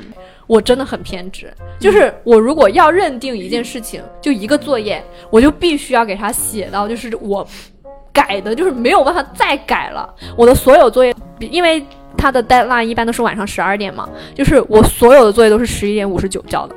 [0.52, 7.46] 我真的很偏执，就是我如果要认定一件事情，就一个作业，我就必须要给他写到，就是我
[8.12, 10.14] 改的，就是没有办法再改了。
[10.36, 11.82] 我的所有作业，因为
[12.18, 16.76] 他的 deadline 一般都是晚上十二点嘛，就是我所有的作业都是十一点五十九交的。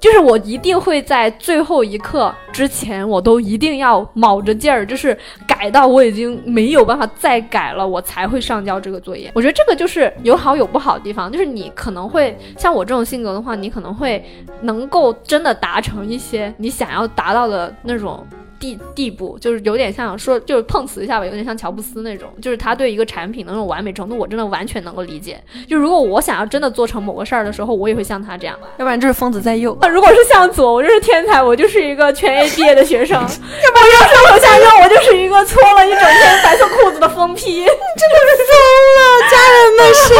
[0.00, 9.30] 就是我一定会在最后一刻之前，我都一定要卯着劲儿，就是改到我已经没有办法再改了，我才会上交这个作业。
[9.34, 14.24] 我觉得这个就是有好有不好的地方，就是你可能会像我这种性格的话，你可能会
[14.60, 18.26] 能够真的达成一些你想要达到的那种。
[18.58, 25.40] 地地步就是有点像说，就是碰瓷一下吧，有点像乔布斯那种，就是他对一个产品的那种完美程度，我真的完全能够理解。
[25.68, 29.76] 就如果我想要真的做成某个事儿的时候，我也会像他这样，要不然就是疯子在右。
[29.80, 37.64] 那如果是向左，我就是天才，我就是一个全 A 毕业的学生； 要不要是我向右，我就是一个搓了一整天白色裤子的疯批。
[37.64, 38.52] 真的是疯
[38.96, 39.00] 了，
[39.30, 40.16] 家人们， 谁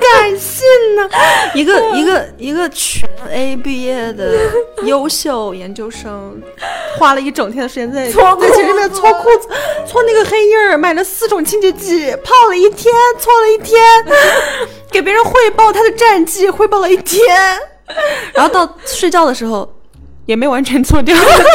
[0.00, 0.66] 敢信
[0.96, 1.08] 呢？
[1.54, 4.34] 一个一个一个全 A 毕业的
[4.84, 6.40] 优秀研究生，
[6.98, 7.77] 花了一整天的时。
[7.86, 9.48] 在搓在前面搓裤子，
[9.86, 13.78] 搓那个黑印儿，买了四种清洁剂，泡了一天，搓了一天，
[14.90, 17.26] 给别人汇报他的战绩，汇报了一天，
[18.34, 19.70] 然后到睡觉的时候
[20.26, 21.14] 也没完全搓掉，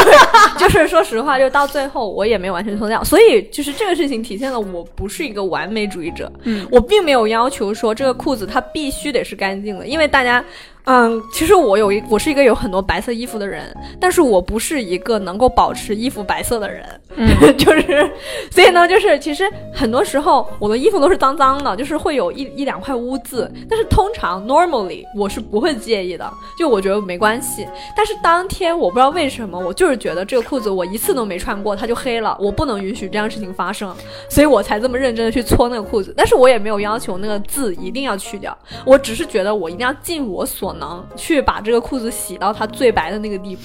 [0.58, 10.44] 就是说实话，就到最后我也没完全搓掉，所以就是这个事情体现了我不是一个完美主义者，嗯，我并没有要求说这个裤子它必须得是干净的，因为大家。
[10.86, 16.84] 嗯，其实我有一，我是一个有很多白色衣服的人，但是我不是一个能够保持衣服白色的人，
[17.16, 17.26] 嗯
[17.58, 18.12] 就是，
[18.52, 26.30] 所以呢，就是其实很多时候我的衣服都是脏脏的，就是会有一一两块污渍，但是通常 normally 我是不会介意的，
[26.60, 27.66] 就我觉得没关系。
[27.96, 33.96] 但是当天我不知道为什么，我就是觉得这个裤子我一次都没穿过，它就黑了，我不能允许这样事情发生，
[34.30, 36.14] 所以我才这么认真的去搓那个裤子。
[36.18, 40.73] 但是我也没有要求那个字一定要去掉，我只是觉得我一定要尽我所。
[40.76, 43.62] 能去把这个裤子洗到它最白的那个地步。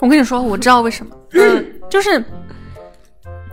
[0.00, 2.24] 我跟你说，我知道为什么， 嗯，就是。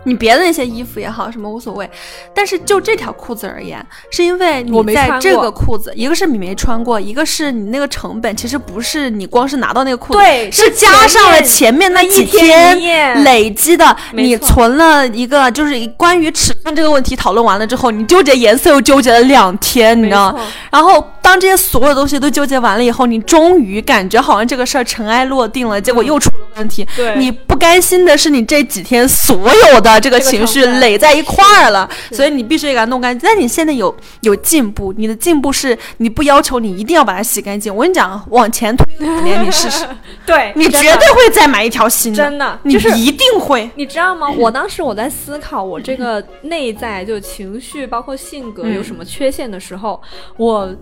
[0.04, 1.88] 你别的那些衣服也好，什么无所谓，
[2.34, 13.94] 但是就这条裤子而言，是因为你在这个裤子，一个是你没穿过，一个是你那个成本其实不是你光是拿到那个裤子，对，是加上了前面那几天累积的。
[14.14, 20.34] 你存了一个，就是关于尺寸这个问题讨论完了之后，你纠结颜色又纠结了两天，你知道？
[20.72, 26.86] 然后当这些所有东西都纠结完了以后，你终于感觉好像这个事儿尘埃落定了，结果又出了问题。
[26.96, 30.00] 对，你不甘心的是你这几天所有的。
[30.00, 33.28] 这个情绪垒在一块儿了，所以你必须给它弄干净。
[33.28, 37.74] 但你现在有有进步，你的进步是你不要求你一定要把它洗干净。
[37.74, 39.84] 我跟你讲，往前推五年，你试试，
[40.24, 43.68] 对你绝对会再买一条新的，真的，你一定会。
[43.74, 44.30] 你知道吗？
[44.38, 50.00] 我当时我在思考我这个内在就情绪包括性格有什么缺陷的时候，
[50.36, 50.74] 我。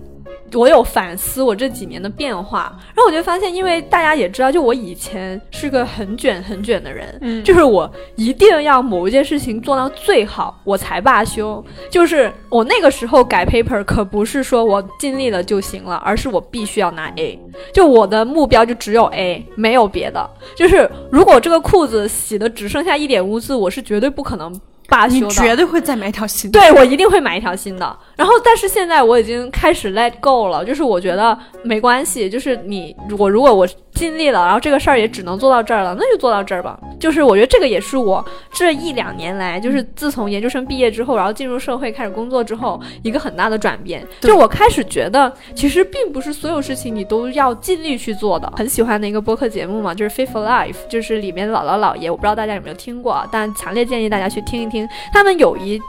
[0.54, 11.62] 我有反思我这几年的变化，然后我就发现，因为大家也知道，就我以前是个很卷很卷的人，嗯就是我一定要某一件事情做到最好，我才罢休。
[11.90, 17.38] 就是我那个时候改 paper 可不是说我尽力了就行了，而是我必须要拿 A，
[17.74, 20.28] 就我的目标就只有 A，没有别的。
[20.56, 24.58] 就是如果这个裤子洗的只剩下一点污渍，我是绝对不可能
[24.88, 25.30] 罢休你的。
[25.30, 26.58] 绝对会再买一条新的。
[26.58, 27.98] 对我一定会买一条新的。
[28.18, 36.76] 然后，但是现在我已经开始 let go 了，就是我觉得没关系，就是你我如果我尽力了，然后这个事儿也只能做到这儿了，那就做到这儿吧。
[36.98, 44.04] 就是我觉得这个也是我这一两年来，就是自从研究生毕业之后，然后进入社会开始工作之后，一个很大的转变。
[44.20, 48.52] 就我开始觉得，其实并不是所有事情你都要尽力去做的。
[48.56, 54.88] 很喜欢的一个播客节目嘛，就是 Fit for Life，就是里面姥姥姥爷，我不知道大家有没有听过，啊，但强烈建议大家去听一听。
[55.12, 55.80] 他们有一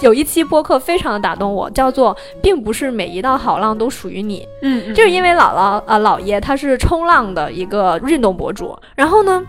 [0.00, 4.46] 有一期播客非常的打动我，叫做“并不是每一道好浪都属于你”。
[4.62, 9.42] 嗯，嗯就是因为姥姥呃姥爷他是冲浪的一个运动博主，然后呢。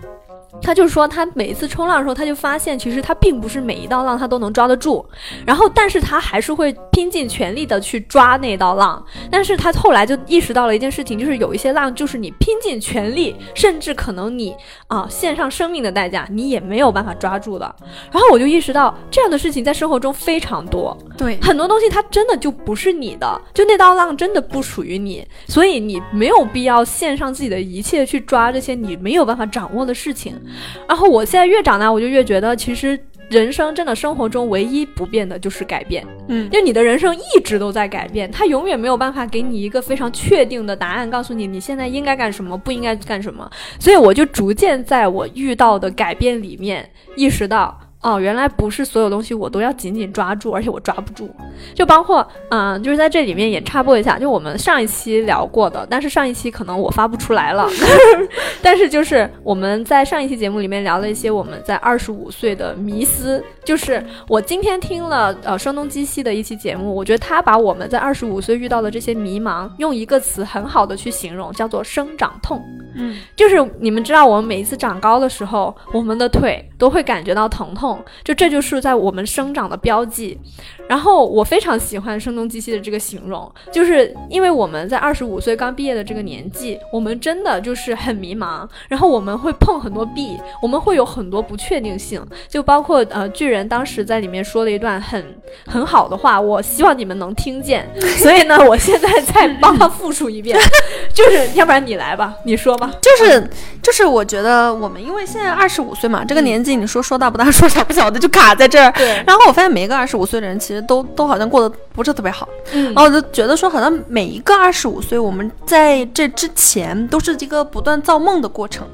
[0.62, 5.06] 他就说，他每一次冲浪的时候，他就发现其实他并不是每一道浪他都能抓得住，
[5.46, 9.04] 然后但是他还是会拼尽全力的去抓那道浪。
[9.30, 14.56] 但是他后来就意识到了一件事情，就是有一些浪就是你拼尽全力，甚至可能你
[14.88, 17.76] 啊献上生命的代价，你也没有办法抓住的。
[18.12, 30.41] 然后我就意识到这样的事情在生活中非常多，对，很多东西它真的就不是你的，就那道浪真的不属于你，所以你没有必要献上自己的一切去抓这些你没有办法掌握的事情。
[30.88, 33.00] 然后我现在越长大，我就越觉得其实。
[33.30, 43.50] 人生真的生活中唯一不变的就是改变，嗯就你的人生一直都在改变，它永远没有办法给你一个非常确定的答案，告诉你你现在应该干什么，不应该干什么。
[43.80, 46.86] 所以我就逐渐在我遇到的改变里面
[47.16, 51.30] 意识到，哦，原来不是所有东西我都要紧紧抓住，而且我抓不住。
[51.76, 57.70] 就包括，嗯，就是在这里面也插播一下，就我们上一期聊过的，但是上一期可能我发不出来了，
[58.62, 72.64] 但是就是我们在上一期节目里面聊了一些我们在二十五岁的迷思，就是我今天听了呃声东击西的一期节目，我觉得他把我们在二十五岁遇到的这些迷茫，用一个词很好的去形容，叫做生长痛。
[72.96, 77.91] 嗯，就是你们知道，我们每一次长高的时候，我们的腿都会感觉到疼痛，
[78.24, 80.40] 就这就是在我们生长的标记。
[80.88, 95.24] 然后我非常喜欢声东击西的这个形容，就是因为我们在二十五岁刚毕业的这个年纪，我们真的就是很迷茫，然后我们会碰很多壁，我们会有很多不确定性，就包括呃巨人当时在里面说了一段很
[95.66, 97.90] 很好的话，我希望你们能听见，
[98.20, 100.60] 所以呢，我现在再 帮他复述一遍，
[101.16, 103.50] 就是要不然你来吧，你说吧，就是。
[103.82, 108.92] 就是，我觉得我们因为现在二十五岁嘛，这个年纪你说说大不大，说小不小的，就卡在这儿。
[108.94, 112.48] 对，然后我发现每一个二十五岁的人，其实都都好像过得不是特别好。
[112.74, 118.88] 嗯然后我就觉得说，好像每一个二十五岁，我们在这之前都是一个不断造梦的过程。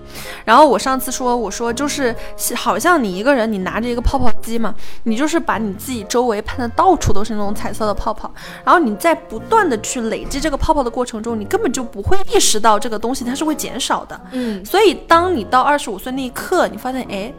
[0.45, 2.15] 然后我上次说，我说就是
[2.55, 4.73] 好像你一个人，你拿着一个泡泡机嘛，
[5.03, 8.31] 你就是把你自己周围喷的到处都是那种彩色的泡泡，
[8.63, 14.19] 然后你在不断的去累积这个泡泡的过程中，你根本就不会意识到这个东西它是会减少的。
[14.31, 17.33] 嗯所以当你到二十五岁那一刻，你发现，哎。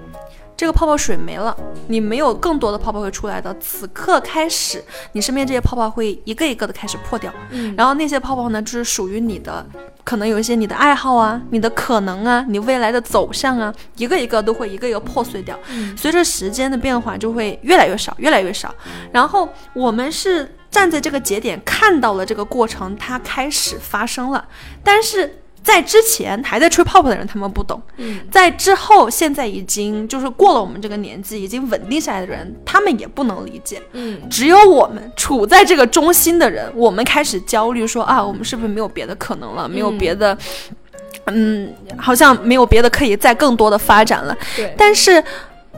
[0.59, 1.57] 这个泡泡水没了，
[1.87, 3.57] 你没有更多的泡泡会出来的。
[3.61, 9.65] 此刻开始，你身边这些泡泡会一个一个的开始破掉，嗯然后那些泡泡呢，就是属于你的，
[10.03, 15.57] 可能有一些你的爱好啊、你的可能啊、你未来的走向啊，一个一个都会一个一个破碎掉。
[15.71, 18.75] 嗯随着时间的变化，就会越来越少，越来越少。
[19.13, 24.45] 然后我们是站在这个节点看到了这个过程，它开始发生了，
[24.83, 25.45] 但是。
[25.69, 33.83] 在之前还在吹泡泡的人，他们不懂；嗯在之后，现在已经就是过了我们这个年纪，已经稳定下来的人，他们也不能理解。
[33.93, 39.69] 嗯只有我们处在这个中心的人，我们开始焦虑说啊，我们是不是没有别的可能了？
[39.69, 40.37] 没有别的，
[41.27, 44.35] 嗯，好像没有别的可以再更多的发展了。
[44.57, 45.23] 对，但是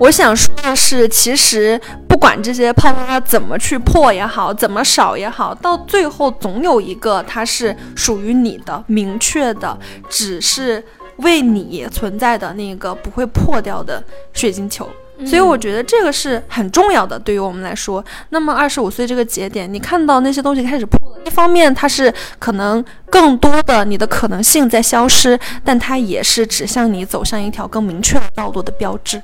[0.00, 1.78] 我想说的是，其实
[2.08, 9.78] 不管这些泡泡它怎么去破也好，怎么少也好，到最后总有一个它是属于你的、明确的，
[10.08, 10.82] 只是
[11.18, 14.88] 为你存在的那个不会破掉的水晶球。
[15.26, 18.02] 所以我觉得这个是很重要的，对于我们来说。
[18.30, 29.20] 那么二十五岁这个节点，你看到那些东西开始破了，一方面它是可能更多的你的可能性在消失，但它也是指向你走向一条更明确的道路的标志。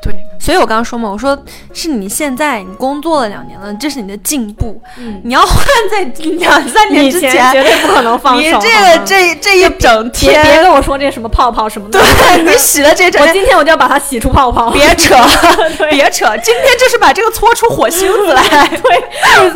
[0.00, 1.36] 对，所以我刚刚说嘛，我说
[1.74, 4.80] 是你现在你工作了两年了，这是你的进步。
[4.96, 8.40] 嗯，你要换在两三年之前，绝对不可能放手。
[8.40, 11.98] 你这个这这一整天，别跟我说这什么泡泡什么的。
[11.98, 14.70] 对 你洗了这整，我今天我就要把它洗出泡泡。
[14.70, 15.16] 别 扯，
[15.90, 18.42] 别扯，今天就是把这个搓出火星子来。
[18.68, 19.52] 对，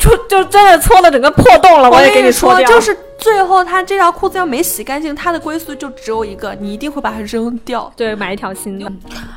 [0.00, 2.68] 出就真的搓了整个破洞了，我也给你说掉。
[2.68, 2.96] 就是。
[3.18, 7.90] 最后，他这条裤子要没洗干净，他的归宿就只有一个，你一定会把它扔掉。
[7.96, 8.90] 对，买一条新的。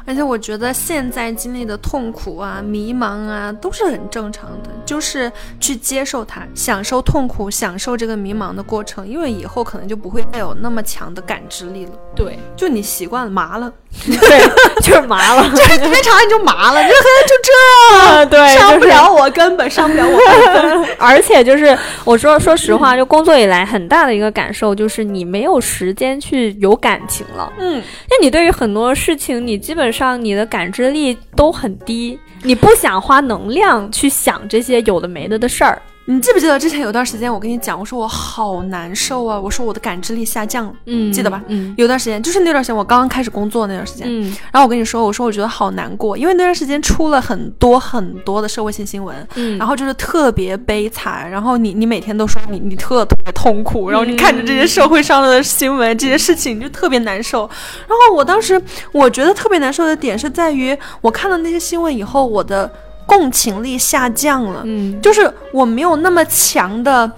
[0.06, 11.92] 而且我觉得现在经历的痛苦啊、迷茫啊，都是很正常的，就是去接受它，享受痛苦，享受这个迷茫的过程，因为以后可能就不会再有那么强的感知力了。
[12.16, 13.72] 对，就你习惯了麻了，
[14.06, 20.18] 对，就是麻了， 就是时间长你就麻了，你就就这， 对，伤不了我，根本伤不了我。
[20.98, 23.88] 而且就是我说说实话，就工作以来很。
[23.88, 35.82] 大的一个感受就是你没有时间去有感情了，嗯，那你对于很多事情，你基本上你的感知力都很低，你不想花能量去想这些有的没的的事儿。
[36.10, 41.44] 你记不记得之前有段时间我跟你讲，我说我好难受啊，我说我的感知力下降了，嗯，记得吧？
[41.48, 57.42] 嗯，有段时间就是那段时间我刚刚开始工作那段时间，嗯，然后我跟你说，我说我觉得好难过，因为那段时间出了很多很多的社会性新闻，嗯，然后就是特别悲惨，然后你你每天都说你你特特别痛苦，然后你看着这些社会上的新闻这些事情你就特别难受，
[57.86, 58.62] 然后我当时
[58.94, 62.72] 我觉得特别难受的点是在于我看了那些新闻以后我的。
[63.08, 67.10] 共情力下降了，嗯，就是我没有那么强的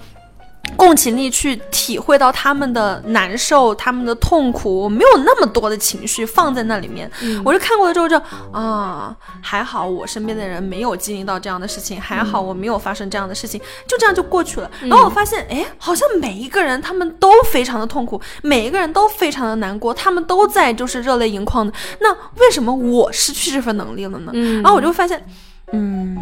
[0.76, 7.10] 共情力去体会到他们的难受、他们的痛苦，我没有那么多的情绪放在那里面。
[7.44, 8.16] 我就看过了之后就
[8.52, 14.70] 啊，还好我身边的人没有经历到这样的事情，还好我没有发生这样的事情，就这样就过去了。
[14.82, 21.72] 然后我发现，哎，好像每一个人他们都非常的痛苦，每一个人都非常的难过，他们都在就是热泪盈眶的。
[22.00, 24.30] 那为什么我失去这份能力了呢？
[24.62, 25.26] 然后我就发现。
[25.72, 26.16] 嗯，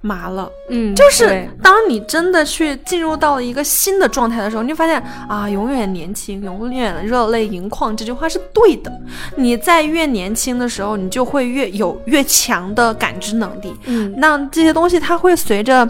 [0.00, 0.50] 麻了。
[0.70, 8.92] 嗯，就是当你真的去进入到了一个新的状态的时候，你就发现啊，永远年轻，永远热泪盈眶，这句话是对的。
[9.36, 13.74] 你在越年轻的时候，你就会越有越强的感知能力。
[13.86, 15.88] 嗯，那这些东西它会随着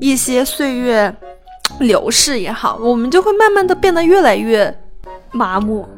[0.00, 1.14] 一些岁月
[1.80, 4.72] 流逝也好，我们就会慢慢的变得越来越
[5.32, 5.88] 麻木。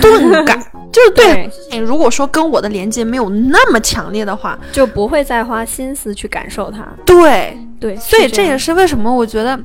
[0.00, 0.58] 钝感
[0.92, 6.86] 就是对事情，如果说跟我的连接没有那么强烈的话，就不会再花心思去感受它。
[7.04, 9.58] 对对，所以这也是为什么我觉得，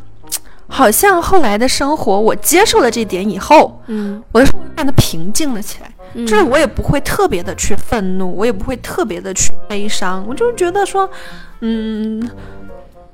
[0.68, 5.91] 好像后来的生活，我接受了这点以后，嗯，我的生活变得平静了起来。
[6.26, 11.07] 就是我也不会特别的去愤怒，我也不会特别的去悲伤，我就觉得说，
[11.59, 12.28] 嗯，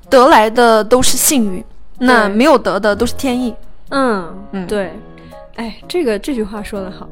[0.08, 1.62] 得来的都是幸运，
[1.98, 3.52] 那没有得的都是天意。
[3.90, 4.92] 嗯嗯，对。
[5.56, 7.08] 哎，这个这句话说的好，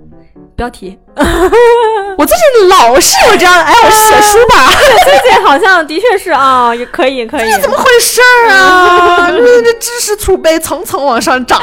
[0.57, 0.99] 标题。
[2.16, 4.70] 我最近老是有这样的，哎，我写书吧。
[5.04, 7.50] 最近好像的确是啊， 也可以，可以。
[7.52, 9.30] 这怎么回事儿啊？
[9.30, 11.60] 这这知识储备层层往上涨，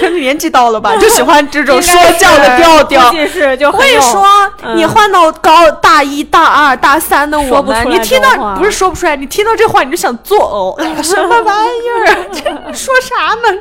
[0.00, 3.12] 可能年纪到了吧，就喜欢这种说教的调调。
[3.26, 4.26] 是，就会说
[4.74, 10.38] 你换到高大一大二大三的我们，你听到不是说不出来，你听到这话你就想作
[10.78, 11.02] 呕。
[11.02, 12.26] 什么玩意儿？
[12.32, 13.60] 这说啥呢？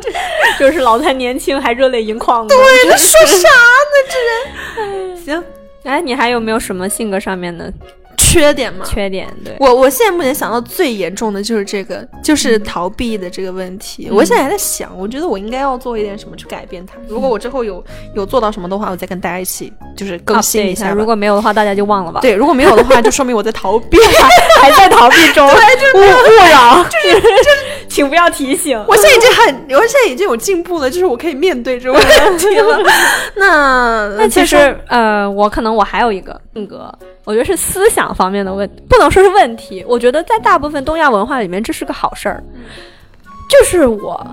[0.58, 2.48] 这就是老太年轻还热泪盈眶。
[2.48, 2.58] 对，
[2.88, 3.96] 那说啥呢？
[4.10, 5.11] 这人。
[5.24, 5.44] 行，
[5.84, 7.72] 哎，你还有没有什么性格上面的
[8.18, 8.86] 缺点吗？
[8.86, 14.08] 缺点，对我，我现在目前想到最严重的就是这个，就是逃避的这个问题。
[14.12, 16.94] 我现在还在想，我觉得我应该要做一点什么去改变它。
[17.08, 17.84] 如果我之后有
[18.16, 20.92] 有做到什么的话，我再跟大家一起就是更新一下。
[20.92, 22.20] 如果没有的话，大家就忘了吧。
[22.22, 23.98] 对，如果没有的话，就说明我在逃避，
[24.62, 27.71] 还在逃避中， 对，勿勿扰，就是就是。
[27.92, 32.80] 请不要提醒，我现在已经很，我现在已经有进步了，就是我可以面对这个问题了。
[33.36, 34.56] 那那其实
[34.88, 36.90] 呃，我可能我还有一个性格，
[37.26, 39.84] 我觉得是思想方面的问，不能说是问题。
[39.86, 42.42] 我觉得在大部分东亚文化里面，这是个好事儿。
[43.50, 44.26] 就是我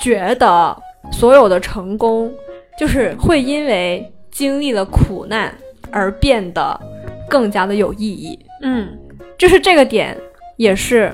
[0.00, 0.76] 觉得
[1.12, 2.34] 所有的成功，
[2.76, 5.54] 就是会因为经历了苦难
[5.92, 6.80] 而变得
[7.28, 8.36] 更加的有意义。
[8.62, 8.88] 嗯，
[9.38, 10.18] 就是这个点
[10.56, 11.12] 也是。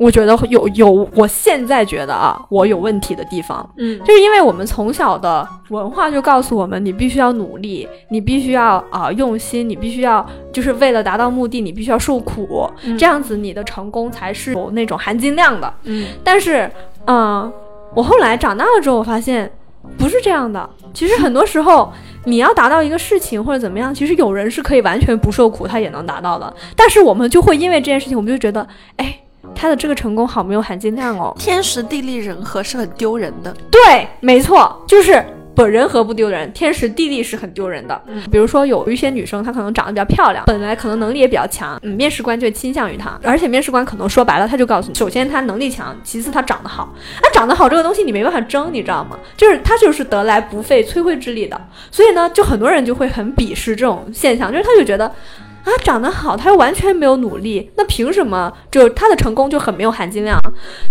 [0.00, 12.66] 我觉得有有，我现在觉得啊，我有问题的地方，嗯，就是因为我们从小的文化就告诉我们，你必须要努力，你必须要啊用心，你必须要就是为了达到目的，你必须要受苦，
[12.98, 16.06] 这样子你的成功才是有那种含金量的，嗯。
[16.24, 16.70] 但是，
[17.06, 17.52] 嗯，
[17.94, 19.52] 我后来长大了之后，我发现
[19.98, 20.70] 不是这样的。
[20.94, 21.92] 其实很多时候，
[22.24, 26.50] 你要达到一个事情或者怎么样，其实有人是可以完全不受苦，他也能达到的。
[26.74, 29.20] 但是我们就会因为这件事情，我们就觉得，哎。
[29.54, 31.34] 他的这个成功好没有含金量哦。
[31.38, 33.54] 天时地利人和是很丢人的。
[33.70, 35.24] 对，没错，就是。
[35.52, 38.00] 本，人和不丢人，天时地利是很丢人的。
[38.06, 46.94] 嗯，比如说有一些女生，她可能长得比较漂亮，本来可能能力也比较强，嗯，面试官就倾向于她，而且面试官可能说白了，他就告诉你，首先她能力强，其次她长得好。
[47.20, 49.18] 那长得好这个东西你没办法争，你知道吗？
[49.36, 51.60] 就是她就是得来不费吹灰之力的。
[51.90, 55.12] 所以呢，就很多人就会很鄙视这种现象，就是他就觉得
[55.64, 60.40] 啊，长得好，他又完全没有努力，那凭什么就他的成功就很没有含金量？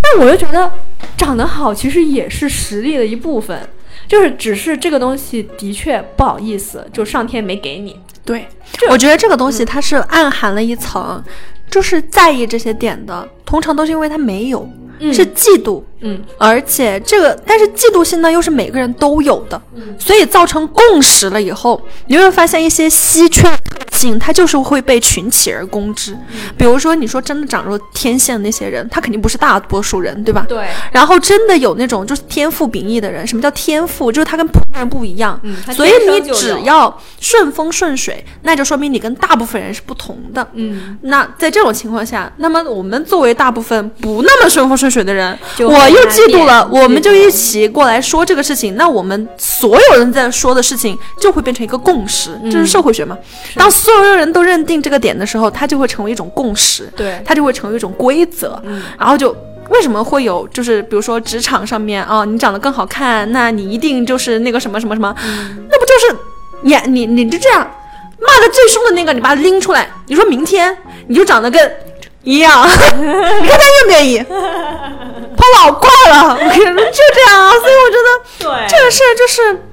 [0.03, 0.71] 那我就觉得
[1.17, 3.59] 长得好其实也是实力的一部分。
[4.07, 7.99] 就是，只是这个东西的确不好意思，就上天没给你。
[8.25, 8.47] 对，
[8.89, 11.23] 我觉得这个东西它是暗含了一层，
[11.69, 14.67] 就是在意这些点的，通常都是因为他没有，
[14.99, 15.83] 是嫉妒。
[16.01, 19.61] 嗯，而且这个，但是嫉妒心呢，又是每个人都有的，
[19.97, 26.17] 所以造成共识了以后，你会发现一些稀缺特性，它就是会被群起而攻之。
[26.57, 30.45] 比如说，你说真的长着天线的那些人，他肯定不是大多数人，对吧？
[30.47, 30.67] 对。
[30.93, 34.09] 然后真的有那种就是天赋秉异的人，什么叫天赋？
[34.09, 35.37] 就是他跟普通人不一样。
[35.43, 35.57] 嗯。
[35.73, 40.47] 所以你只要顺风顺水，那就说明你跟大部分人是不同的。
[40.53, 40.97] 嗯。
[41.01, 45.88] 那在这种情况下，那么我们作为大部分不那么顺风顺水的人，我。
[45.89, 48.75] 又嫉妒了，我们就一起过来说这个事情。
[48.75, 53.17] 那我们所有人在说的事情就会变成一个共识，这是社会学嘛？
[53.55, 58.61] 当所有人都认定这个点的时候，它就会成为一种共识，对，它就会成为一种规则。
[58.97, 59.35] 然后就
[59.69, 65.15] 为什么会有，就是比如说职场上面啊，你长得更好看，那你一定就是那个什么什么什么，
[65.69, 66.15] 那不就是
[66.61, 67.59] 你你你就这样
[68.19, 70.77] 骂的最凶的那个，你把它拎出来，你说明天
[71.07, 71.71] 你就长得跟。
[72.23, 74.23] 一样， 你看他愿不愿意？
[75.37, 79.63] 他老怪了，我跟你说就这样啊，所以我觉得对这个事儿就是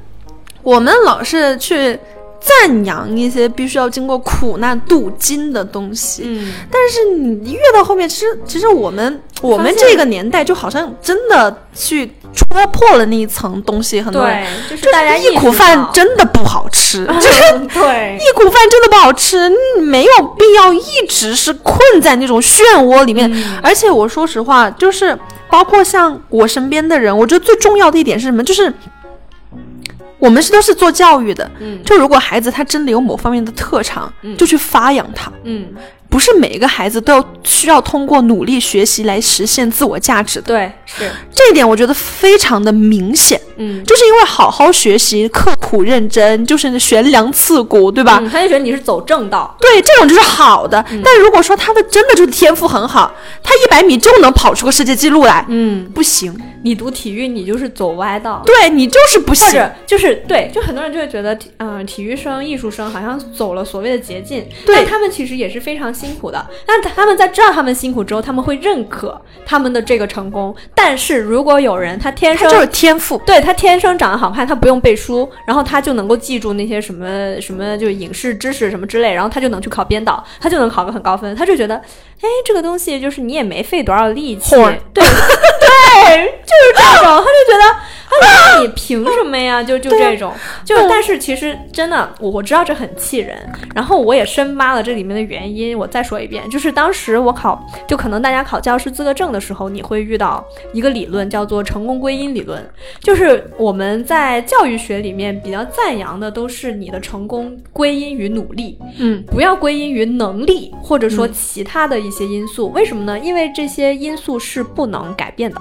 [0.63, 1.99] 我们老是去。
[2.47, 17.43] 赞扬一些必须要经过苦难镀金的东西，嗯，但是你越到后面，其实其实我们我们这个年代就好像真的去戳破了那一层东西，很多人就是大家一苦饭真的不好吃， 就是
[17.75, 23.29] 对，一苦饭真的不好吃，你没有必要一直是困在那种漩涡里面。
[23.61, 25.19] 而且我说实话，就是
[25.51, 28.45] 包括像我身边的人，我觉得最重要的一点是什么？
[28.45, 28.73] 就是。
[30.19, 35.67] 我们是都是做教育的，嗯，就如果孩子他真的有某方面的特长，嗯，就去发扬他，嗯。
[36.09, 40.47] 不是每一个孩子都要需要通过努力学习来实现自我价值的。
[40.47, 43.39] 对，是这一点，我觉得非常的明显。
[43.57, 48.23] 嗯，就是因为好好学习、刻苦认真，就是悬梁刺股，对吧？
[48.31, 49.55] 他就觉得你是走正道。
[49.61, 50.83] 对，这种就是好的。
[51.05, 53.13] 但如果说他的真的就是天赋很好，
[53.43, 56.33] 他一百米就能跑出个世界纪录来，嗯，不行。
[56.67, 58.43] 你读体育，你就是走歪道。
[58.45, 59.47] 对你就是不行。
[59.47, 65.87] 或者就是对，就很多人就会觉得，嗯，体育生、艺术生好像走了所谓的捷径，对他们其实也是非常。
[65.97, 70.55] 辛苦的，但他们在知道他们辛苦之后，他们会认可他们的这个成功。
[70.75, 81.81] 但是如果有人他天生就是天赋，对他天生长得好看，他不用背书，然后他就能够记住那些什么什么，就影视知识什么之类，然后他就能去考编导，他就能考个很高分，他就觉得，
[82.21, 84.65] 哎，这个东西就是你也没费多少力气， 对
[84.95, 85.03] 对，
[86.45, 87.81] 就是这种，他就觉得。
[88.09, 89.61] 他说：“你凭什么呀？
[89.61, 90.33] 就就这种，
[90.65, 93.37] 就但是其实真的，我我知道这很气人。
[93.75, 95.77] 然后我也深扒了这里面的原因。
[95.77, 100.43] 我再说一遍，就是当时我考，就可能大家考教师资格证的时候，你会遇到
[100.73, 102.65] 一个理论，叫做成功归因理论。
[103.01, 112.71] 就是我们在教育学里面比较赞扬的，都是你的成功归因于努力，嗯，不要归因于能力或者说其他的一些因素。
[112.71, 113.19] 为什么呢？
[113.19, 115.61] 因为这些因素是不能改变的。”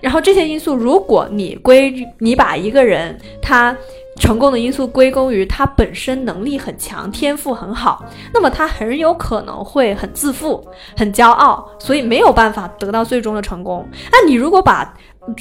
[0.00, 3.74] 然后这些因素，如果你归你把一个人他
[4.16, 10.66] 成功的因素归功于他本身能力很强、天赋很好，那么他很有可能会很自负、
[10.96, 13.88] 很骄傲，所以没有办法得到最终的成功。
[14.10, 14.92] 那你如果把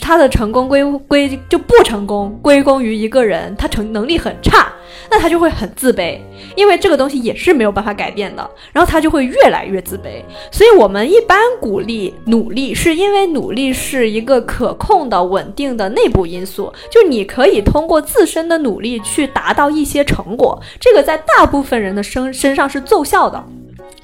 [0.02, 4.72] 他的成功归归就不成功归功于一个人，他成能力很差，
[5.10, 6.20] 那他就会很自卑，
[6.56, 10.22] 因为这个东西也是没有办法改变的，然后他就会越来越自卑。
[10.52, 23.44] 所以我们一般鼓励努力，是因为努力是一个可控的、稳定的内部因素，就你可以通过自身的努力去达到一些成果，这个在大部分人的身身上是奏效的。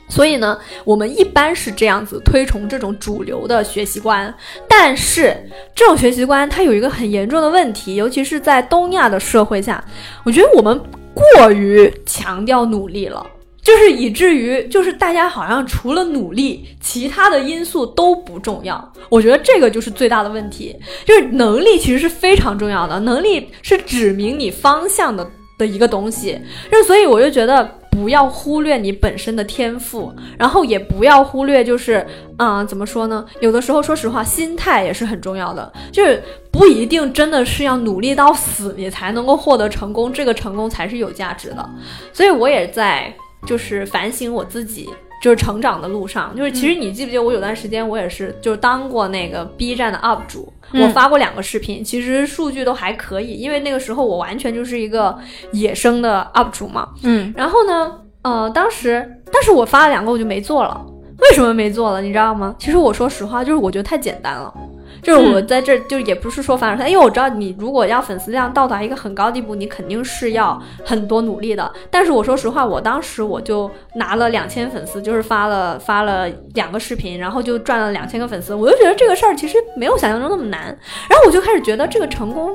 [0.07, 4.33] 所以呢，我们一般是这样子推崇这种主流的学习观，
[4.67, 5.35] 但是
[5.73, 9.83] 这种学习观它有一个很严重的问题，尤其是在东亚的社会下，
[10.23, 10.79] 我觉得我们
[11.13, 13.25] 过于强调努力了，
[13.63, 18.93] 就是以至于就是大家好像除了努力，其他的因素都不重要。
[19.09, 25.27] 我觉得这个就是最大的问题，就是能力其实是非常重要的，能力是指明你方向的
[25.57, 26.39] 的一个东西。
[26.71, 27.67] 就所以我就觉得。
[27.95, 32.05] 不要忽略你本身的天赋，然后也不要忽略，就是
[32.37, 33.25] 嗯，怎么说呢？
[33.39, 41.69] 有的时候，说实话，心态也是很重要的，就是不一定真的是要努力到死，你才能够获得成功，这个成功才是有价值的。
[42.11, 43.13] 所以我也在
[43.47, 44.89] 就是反省我自己。
[45.25, 55.17] 就是成长的路上，就是其实你记不记得我有段时间我也是，就是当过那个 B 站的 UP 主，我发过两个视频，其实数据都还可以，因为那个时候我完全就是一个
[55.51, 56.89] 野生的 UP 主嘛。
[57.01, 57.91] 嗯，然后呢，
[58.21, 60.79] 呃，当时，但是我发了两个我就没做了，
[61.17, 62.03] 为什么没做了？
[62.03, 62.55] 你知道吗？
[62.59, 64.53] 其实我说实话，就是我觉得太简单了。
[65.05, 71.71] 就是我在这，就也不是说反正他，因为我知道你如果要粉丝量到达一个很高地步，你肯定是要很多努力的。
[71.91, 80.65] 但是我说实话，我当时我就拿了两千粉丝，就是发了 发了两个视频，然后就赚了两千个粉丝，我就觉得这个事儿其实没有想象中那么难。
[81.07, 82.51] 然后我就开始觉得这个成功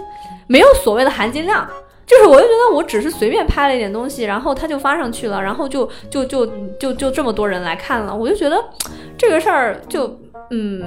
[0.48, 1.64] 没有所谓的含金量，
[2.04, 6.44] 就是我就觉得我只是随便拍了一点东西，然后他就发上去了，然后就就就
[6.80, 8.56] 就就这么多人来看了，我就觉得
[9.16, 10.18] 这个事儿就
[10.50, 10.82] 嗯。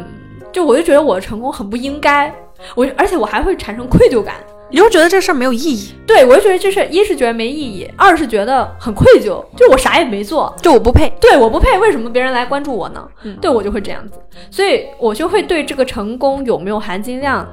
[0.53, 2.33] 就我就觉得我的成功很不应该，
[2.75, 4.35] 我而且我还会产生愧疚感，
[4.69, 5.93] 你会觉得这事儿没有意义。
[6.05, 13.07] 对我就觉得这事一是觉得没意义，二是觉得很愧疚，就我啥也没做，就我不配，对我不配，为什么别人来关注我呢？
[13.41, 14.19] 对我就会这样子，
[14.51, 17.47] 所以我就会对这个成功有没有含金量。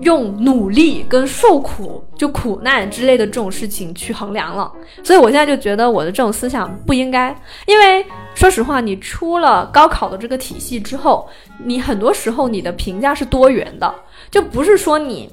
[0.00, 4.72] 用努力跟受苦，就苦难之类的这种事情去衡量了，
[5.02, 7.34] 所以我现在就觉得我的这种思想不应该，
[7.66, 8.04] 因为
[8.34, 11.28] 说实话，你出了高考的这个体系之后，
[11.62, 13.94] 你很多时候你的评价是多元的，
[14.30, 15.30] 就不是说你，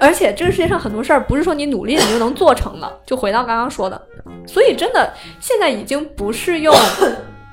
[0.00, 4.00] 而且这个世界上很多事儿不是说你努力你就能做成的，就回到刚刚说的，
[4.46, 6.74] 所以真的现在已经不是用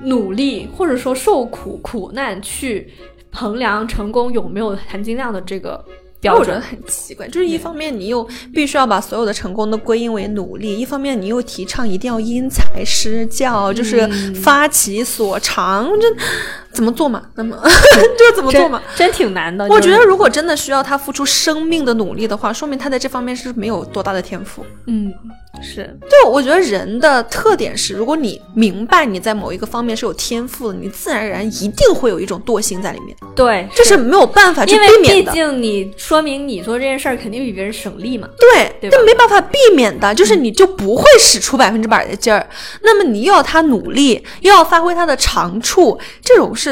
[0.00, 2.90] 努力或者说受苦苦难去
[3.32, 5.84] 衡量成功有没有含金量的这个。
[6.32, 16.06] 我觉得很奇怪，就是一方面你又必须要把所有的成功都归因为努力，一方面你又提倡一定要因材施教，就是发其所长，这
[16.74, 17.22] 怎么做嘛？
[17.36, 17.56] 那么
[18.18, 18.82] 就怎么做嘛？
[18.96, 19.66] 真挺难的。
[19.68, 24.66] 我觉得如果真的需要他付出生命的努力的话，说明他在这方面是没有多大的天赋。
[24.86, 25.12] 嗯。
[25.62, 33.16] 是，对，我觉得人的特点是，如果你明白你在某一个方面是有天赋的，你自然而然一定会有一种惰性在里面。
[33.36, 35.30] 对，这是没有办法去避免的。
[35.30, 38.28] 毕竟你说明你做这件事儿肯定比别人省力嘛。
[38.36, 42.44] 对，这没办法避免的，就是你就不会使出百分之百的劲儿。
[42.82, 46.63] 那么你又要他努力，又要发挥他的长处，这种是。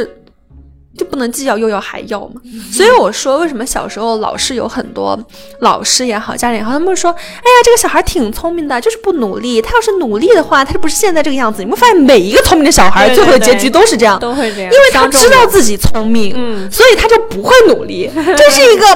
[0.94, 2.40] 就不能既要又要还要嘛？
[2.70, 5.18] 所以我说，为什么小时候老是有很多
[5.60, 9.62] 老师也好，家长也好，他们说，哎呀，这个小孩挺聪明的，就是不努力。
[9.62, 11.64] 他要是努力的话，他就不是现在这个样子。
[11.64, 18.10] 你会发现，每一个聪明的小孩最后的结局都是这样，都会这样，因为他知道自己聪明，嗯，所以他就不会努力。
[18.14, 18.86] 这是一个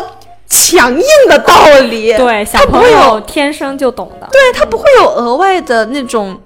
[0.46, 2.12] 强硬的道理。
[2.18, 4.28] 对，小朋友天生就懂的。
[4.30, 6.38] 对他不会有额外的那种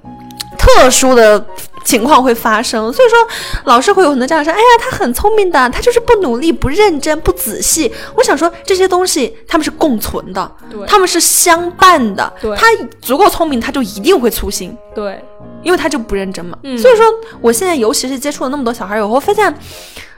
[0.57, 1.45] 特殊的。
[1.85, 3.19] 情况会发生，所以说
[3.65, 12.33] 老师会有很多家长说：“哎呀，他很聪明的，他就是不努力、不认真、不仔细。”我想说，这些东西他们是共存的，他们是相伴的。
[12.57, 12.67] 他
[13.01, 15.23] 足够聪明，他就一定会粗心，对，
[15.63, 16.59] 因为他就不认真嘛。
[16.79, 17.05] 所以说，
[17.41, 19.55] 我现在尤其是接触了那么多小孩以后，发现。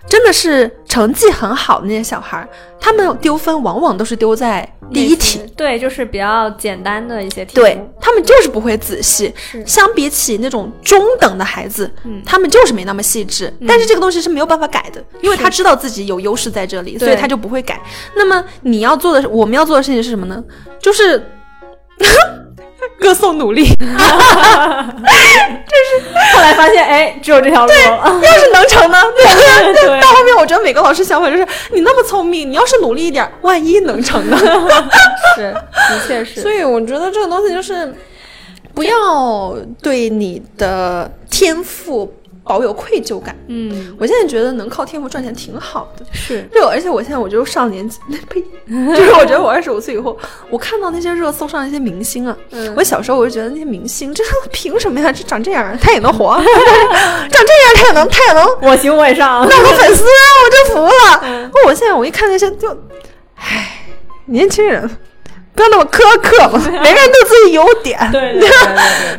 [0.09, 2.47] 真的是成绩很好的那些小孩，
[2.81, 9.33] 他们丢分往往都是丢在第一题，对，就是比较简单的一些题，对他们就是不会仔细。
[9.65, 11.91] 相比起那种中等的孩子，
[12.27, 13.53] 他们就是没那么细致。
[13.67, 17.81] 但是这个东西是没有办法改的，因为他知道自己有优势在这里，所以他就不会改。
[18.15, 20.43] 那么你要做的，我们要做的事情是什么呢？
[20.81, 21.25] 就是。
[23.01, 23.85] 歌颂努力，这
[25.87, 26.01] 是
[26.35, 27.73] 后来发现，哎，只有这条路。
[27.73, 28.99] 对， 要是能成呢？
[29.17, 34.39] 对，对到后面我觉得每个老师想法就是，你那么聪明，你要是努力一点，万一能成呢？
[35.37, 36.41] 是，的确是。
[36.41, 37.95] 所以我觉得这个东西就是，
[38.75, 42.13] 不要对你的天赋。
[42.45, 47.99] 保有愧疚感，嗯，我现在觉得能靠天赋赚钱挺好的，是，对，而且我现在我就上年纪，
[48.29, 48.43] 呸，
[48.95, 50.19] 就是我觉得我二十五岁以后，
[50.51, 52.37] 我看到那些热搜上那些明星啊，
[52.77, 55.13] 我小时候我就觉得那些明星，这凭什么呀？
[55.13, 56.43] 这长这样 他也能火，长
[57.31, 61.51] 这样他也能，他也能，我行我上，那我粉丝我就服了。
[61.67, 62.69] 我现在我一看那些就，
[63.37, 63.87] 唉，
[64.27, 64.91] 年轻人。
[65.55, 68.49] 不要那么苛刻嘛，每个人都有自己优点，对对对，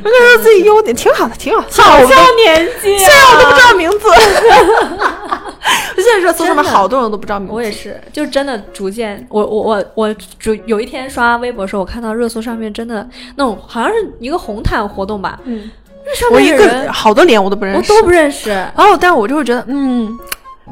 [0.04, 1.62] 每个人都自己优 点，挺好的，挺好。
[1.70, 3.98] 好像年纪，虽然我都不知道名字。
[5.96, 7.54] 现在热搜上面好多人都不知道名字。
[7.54, 13.08] 我也是，就真的逐渐，我我我我主有一天刷微博的时候，我看到热搜上面真的
[13.38, 15.72] 那种好像是一个红毯活动吧，嗯，
[16.06, 18.50] 那上面人好多脸我都不认识，我都不认识。
[18.50, 20.12] 然后，但我就会觉得，嗯，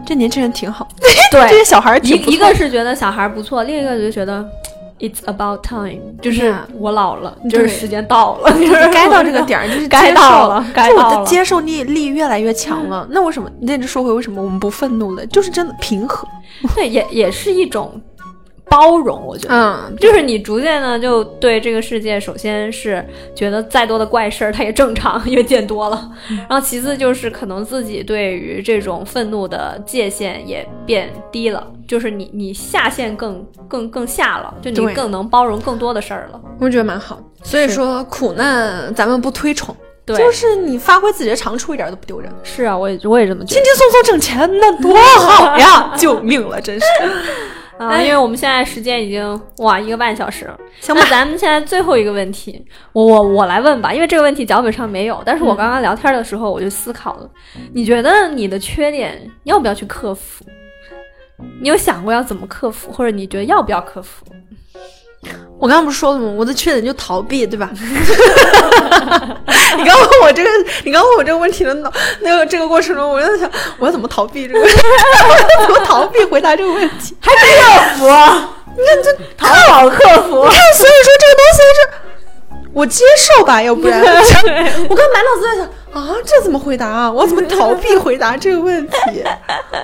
[0.05, 0.85] 这年轻人挺好，
[1.31, 4.45] 对， 这些小孩一一个是觉得小孩不错，另一个就觉得。
[5.01, 11.19] It's about time，就是我老了，就是时间到了，就是 该到这个点儿，就是 该到了，该到了。
[11.19, 13.49] 我的接受力力越来越强了，那为什么？
[13.61, 15.25] 那这说回为什么我们不愤怒了？
[15.25, 16.27] 就是真的平和，
[16.75, 17.99] 对，也也是一种。
[18.69, 23.05] 包容，我觉得，嗯，就是你逐渐呢，就对这个世界，首先是
[23.35, 26.09] 觉得再多的怪事儿，它也正常， 因为见多了。
[26.49, 36.39] 然后其次就是可能自己对于这种愤怒的界限也变低了，就是你你下限更更更下了，就你更能包容更多的事儿了。
[36.59, 37.19] 我觉得蛮好。
[37.43, 39.75] 所以说苦难咱们不推崇，
[40.05, 42.31] 对，就是你发挥自己的长处一点都不丢人。
[42.43, 45.93] 是啊，我也我也这么觉得，轻轻松松挣钱那多好呀！
[45.97, 46.85] 救命了，真是。
[47.81, 51.01] 啊，因为我们现在时间已经哇一个半小时了，行吧？
[51.09, 52.63] 咱们现在最后一个问题，
[52.93, 57.29] 我我我来问吧，因为这个问题脚本上没有，但是我刚刚聊天的时候我就思考了，
[57.73, 60.45] 你觉得你的缺点要不要去克服？
[61.59, 64.23] 你有想过要怎么克服，或者你觉得要不要克服？
[65.59, 66.33] 我刚刚不是说了吗？
[66.35, 67.69] 我的缺点就逃避，对吧？
[69.77, 70.49] 你刚问我这个，
[70.83, 74.59] 你刚问我这个问题的脑，那个这个过程中，我就在想，我要怎么逃避这个？
[74.65, 74.67] 我
[75.65, 77.15] 怎么逃避回答这个问题？
[77.21, 77.37] 还克
[77.97, 78.07] 服？
[78.75, 80.45] 你看这淘宝客服？
[80.49, 81.77] 你看，所以说这个东西是，
[82.73, 87.11] 我接受吧，要不然我刚满脑子在想啊，这怎么回答啊？
[87.11, 88.95] 我怎么逃避回答这个问题？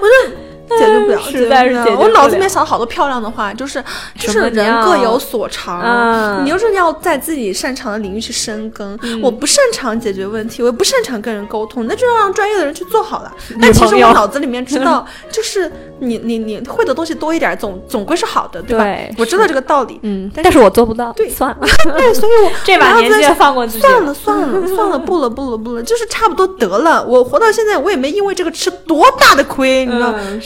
[0.02, 0.32] 我就。
[0.78, 2.08] 解决不了，实在是解决不了。
[2.08, 3.84] 我脑子里面想了好多漂亮的话，就是
[4.20, 8.98] 就是人各有所长，你就是要在自己擅长的领域去深耕。
[9.22, 13.32] 我不擅长解决问题，我也不擅长跟人沟通，那就让专业的人去做好了。
[13.62, 18.86] 但其实我脑子里面知道， 就是你你你会的东西多一点，总总归是好的，对吧？
[19.18, 21.68] 我知道这个道理，嗯，但是我做不到，对，算了，
[21.98, 27.04] 对，所以我 这把年纪放过自己，算了算了算了，不了不了不了，就是差不多得了。
[27.06, 30.14] 我活到现在，我也没因为这个吃多大的亏，你知道。
[30.18, 30.42] 嗯，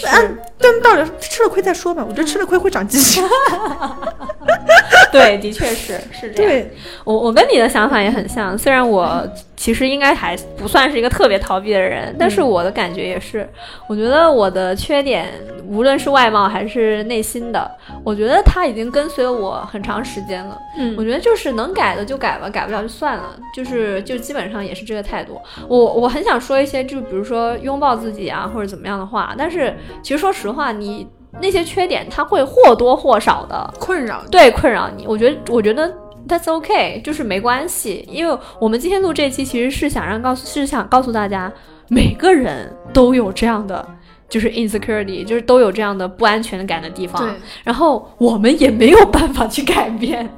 [0.57, 2.03] 但到底吃了亏再说吧。
[2.07, 3.23] 我觉得吃了亏会长记性。
[5.11, 6.65] 对，的确是是这样。
[7.03, 13.47] 我我跟你的想法也很像，虽然我其实应该还不算是一个特别逃避的人，但是我的感觉也是，
[13.88, 15.27] 我觉得我的缺点，
[15.65, 17.69] 无论是外貌还是内心的，
[18.03, 20.57] 我觉得他已经跟随了我很长时间了。
[20.77, 25.39] 嗯，我觉得就是能改的就改吧，改不了就算了，就是就基本上也是这个态度。
[25.68, 31.07] 我我很想说一些，就比如说拥抱自己啊，或者怎么样的话，但是其实说实话，你。
[31.39, 35.05] 那些缺点，它会或多或少的困扰，对困扰你。
[35.07, 35.91] 我觉得，我觉得
[36.27, 38.05] that's okay，就是没关系。
[38.09, 41.51] 因为我们今天录这期，其实是想让告诉，是想告诉大家，
[41.87, 43.87] 每个人都有这样的，
[44.29, 47.33] 就是 insecurity，就是都有这样的不安全感的地方。
[47.63, 50.29] 然后我们也没有办法去改变，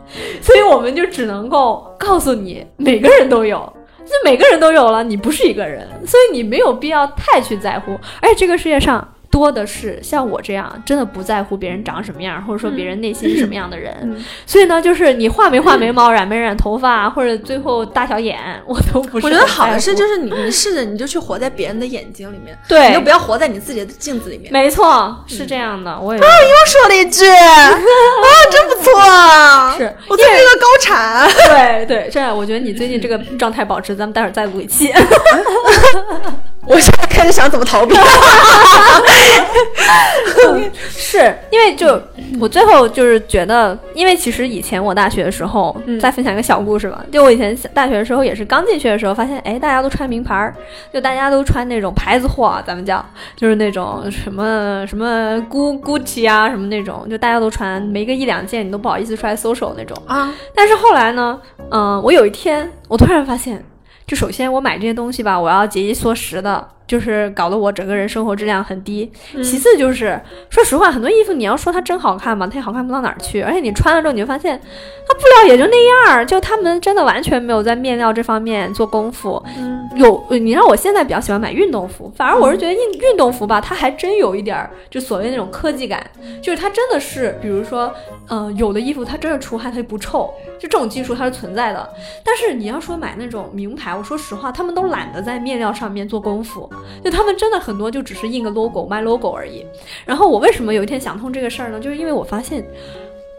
[0.42, 3.58] 所以我们就只能够告诉你，每个人都有，
[4.06, 8.00] 就每个人都有了，你不是一个人，所以你没有必要太去在乎。
[8.22, 9.06] 而且这个世界上。
[9.34, 13.92] 多的是像我这样真的不在乎别人长什么样，或者说别人内心是什么样的人。
[14.46, 18.38] 所以呢，就是你画没画眉毛、染没染头发，或者最后大小眼，
[18.68, 19.26] 我都不是。
[19.26, 24.54] 我觉得好的是，就是你你试着你就去活在别人的眼睛里面，对，你就不要活在你自己的镜子里面。
[24.54, 26.00] 没错，是这样的。
[26.00, 27.72] 我也啊，又说了一句 啊，
[28.52, 28.94] 真不错。
[29.80, 31.28] 是我最近一个高产。
[31.50, 34.94] 对对，这样我觉得你最近这个状态保持，咱们待会儿再录一期。
[36.66, 37.94] 我现在开始想怎么逃避，
[40.90, 42.02] 是因为就
[42.40, 47.04] 我最后就是觉得，因为其实以前我大学的时候，再分享一个小故事吧。
[47.12, 50.56] 就我以前大学的时候，也是刚进去的时候，发现哎，大家都穿名牌儿，
[50.94, 60.34] 就大家都穿那种牌子货，咱们叫就是那种什么什么 Gu Gucci 啊，什么那种，就大家都穿，没个一两件你都不好意思出来搜手那种啊。
[60.56, 61.40] 但是后来呢，
[61.72, 63.64] 嗯，我有一天我突然发现。
[64.06, 66.70] 就首先我买这些东西吧，我要节衣缩食的。
[66.86, 69.12] 就是搞得我整个人生活质量很低。
[69.44, 70.20] 其次就是，
[70.50, 73.42] 说实话，很多衣服你要说它真好看吧，它也好看不到哪儿去。
[73.42, 74.60] 而且你穿了之后，你就发现
[75.08, 76.26] 它布料也就那样儿。
[76.26, 79.42] 就他们真的完全没有在面料这方面做功夫。
[79.96, 86.04] 有你让我现在比较喜欢买运动服，反而我是觉得运运动服吧，它还真有一点儿就所谓那种科技感，
[86.42, 87.94] 就是它真的是，比如说，
[88.30, 91.88] 嗯，有的衣服它真的出汗它就不臭，就这种技术它是存在的。
[92.24, 96.68] 但是你要说买那种名牌，我说实话，他们都懒得在面料上面做功夫。
[97.04, 99.66] 就他们真的很多，就只是印个 logo 卖 logo 而已。
[100.06, 101.80] 然后我为什么有一天想通这个事儿呢？
[101.80, 102.66] 就是因为我发现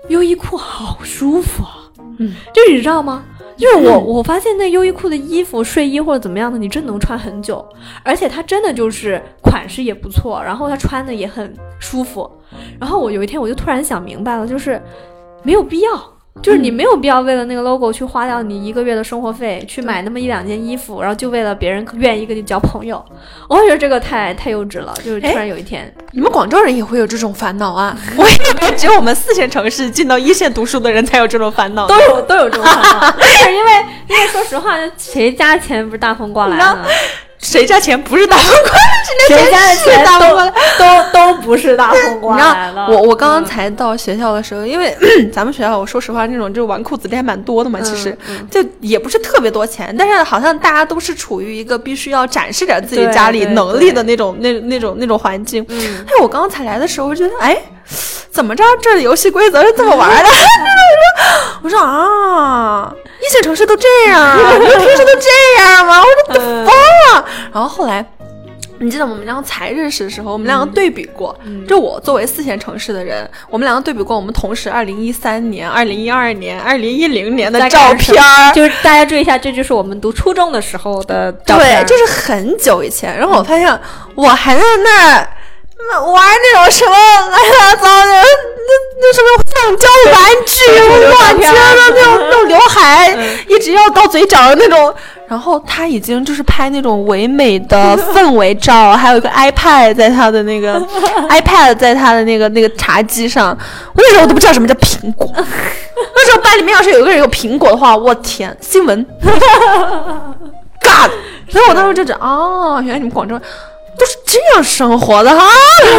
[0.09, 3.25] 优衣库好舒服啊，嗯，就是你知道吗？
[3.57, 7.65] 就是我我发现那优衣库的衣服、睡衣或者怎么样的，你真能穿很久，
[8.03, 12.29] 而且它真的就是款式也不错，然后它穿的也很舒服。
[12.81, 14.83] 然后我有一天我就突然想明白了，就是
[15.45, 16.14] 没有必要。
[16.43, 23.03] 就是你没有必要为了那个 logo 去花掉你一个月的生活费，去买那么一两件衣服，然后就为了别人愿意跟你交朋友。
[23.49, 24.93] 我觉得这个太太幼稚了。
[25.05, 27.97] 就是突然有一天，你们广州人也会有这种烦恼啊？
[28.19, 33.11] 我以为只有我们四线城市进到一线读书的人才有这种烦恼，都有都有这种烦恼。
[33.17, 33.71] 就是因为
[34.09, 36.79] 因为说实话，谁家钱不是大风刮来的？
[37.39, 38.85] 谁家钱不是大风刮来？
[39.29, 40.35] 谁家的钱都
[40.79, 42.87] 都都不是大风刮来了。
[42.89, 44.97] 我我刚刚才到学校的时候，因为
[45.33, 47.79] 咱们学校，我说实话，那种就纨绔子弟还蛮多的嘛。
[47.81, 48.17] 其实
[48.51, 55.65] 就也不是特别多钱，但是好像大家都是处于一个必须要展示点自己家里能力的那种那那种那种环境。
[55.71, 57.57] 哎，我刚刚才来的时候，我觉得哎。
[58.33, 58.65] 怎么着？
[58.83, 60.29] 这游戏规则是这么玩的？
[61.63, 66.01] 我说啊，一线城市都这样， 平时都这样吗？
[66.01, 66.43] 我说
[67.53, 68.05] 然后后来，
[68.79, 71.37] 你记得我们两个才认识的时候，我们两个对比过。
[71.69, 78.17] 就我作为四线城市的人，我们两个对比过，我们同时二零一三年、二零一二年、二零一零年的照片。
[78.55, 81.85] 就是大家注意一下，这就是我们读初中的时候的照片。
[81.85, 83.17] 对，就是很久以前。
[83.17, 83.81] 然后我发现
[84.15, 85.29] 我还在那。
[86.13, 86.93] 玩那种什么
[87.31, 88.13] 乱七八糟的，
[88.67, 88.71] 那
[89.01, 90.15] 那什么橡胶玩
[90.47, 90.55] 具，
[91.09, 93.17] 我天呐，那种那种刘海
[93.49, 94.95] 一直要到嘴角的那种。
[95.27, 100.79] 然后他已经就是拍那种唯美的氛围照，还有一个 iPad 在他的那个
[101.31, 103.49] iPad 在他的那个那个茶几上。
[103.49, 105.27] 我那时候我都不知道什么叫苹果。
[105.35, 109.05] 那时候班里面要是有一个人有苹果的话，我天，新闻。
[110.79, 111.11] God！
[111.49, 113.41] 所以我当时就觉得，哦，原来你们广州。
[113.99, 115.45] 都是这样生活的哈，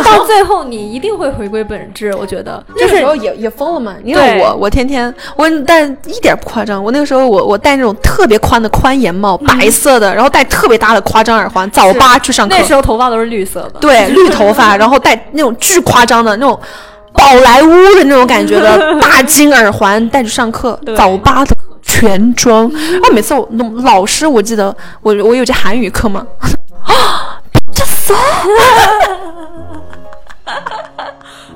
[0.04, 2.14] 到最后你一定会回归本质。
[2.16, 3.96] 我觉得那个时候也也疯了嘛。
[4.04, 6.84] 因为我我天天我但一点不夸张。
[6.84, 12.56] 我那个时候我我戴那种特别宽的宽檐帽，白色的，然后戴特别大的夸张耳环，早八去上课。
[12.58, 16.60] 那时候头发都是绿色的，对，绿头发， 然后戴那种巨夸张的那种
[17.14, 22.66] 宝莱坞的那种感觉的 大金耳环，戴着上课，早八的全妆。
[22.68, 23.48] 啊每次我
[23.84, 26.26] 老师，我记得我我有节韩语课嘛。
[26.86, 27.25] 啊！
[28.46, 28.52] 这
[30.46, 30.62] 啥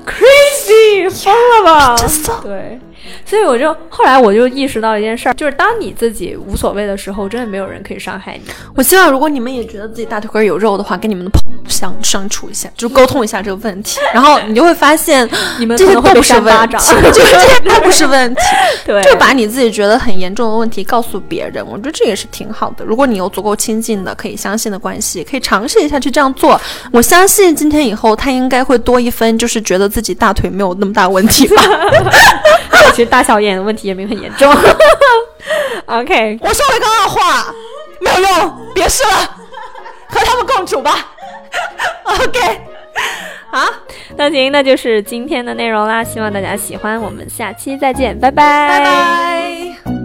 [0.04, 1.96] ？Crazy，疯了吧？
[1.96, 2.40] 这啥？
[2.42, 2.80] 对。
[3.24, 8.50] 所以我就后来我就意识到一件事儿，就是当你自己无所谓的时候，真的没有人可以伤害你。
[8.74, 15.28] 我希望如果你们也觉得自己大腿根有肉的话，跟你们的朋友相相处一下，就沟通一下这个问题，然后你就会发现，
[15.58, 18.40] 你们这些都不是问题，就是这些 都不是问题。
[18.84, 22.84] 对，就把你自己觉得很严重的问题告诉别人，我觉得这也是挺好的。
[22.84, 26.60] 如果你有足够亲近的、可以相信的关系，可以尝试一下去这样做。
[26.92, 31.62] 我相信今天以后他应该会多一分，就是觉得自己大腿没有那么大问题吧。
[32.90, 34.52] 其实大小眼的问题也没有很严重。
[35.86, 37.52] OK，我说了刚刚的话，
[38.00, 39.36] 没有用，别试了，
[40.08, 40.92] 和他们共处吧。
[42.04, 42.60] OK，
[43.50, 43.66] 好，
[44.16, 46.04] 那行，那就是今天的内容啦。
[46.04, 49.99] 希望大家喜欢，我们下期再见，拜拜，拜拜。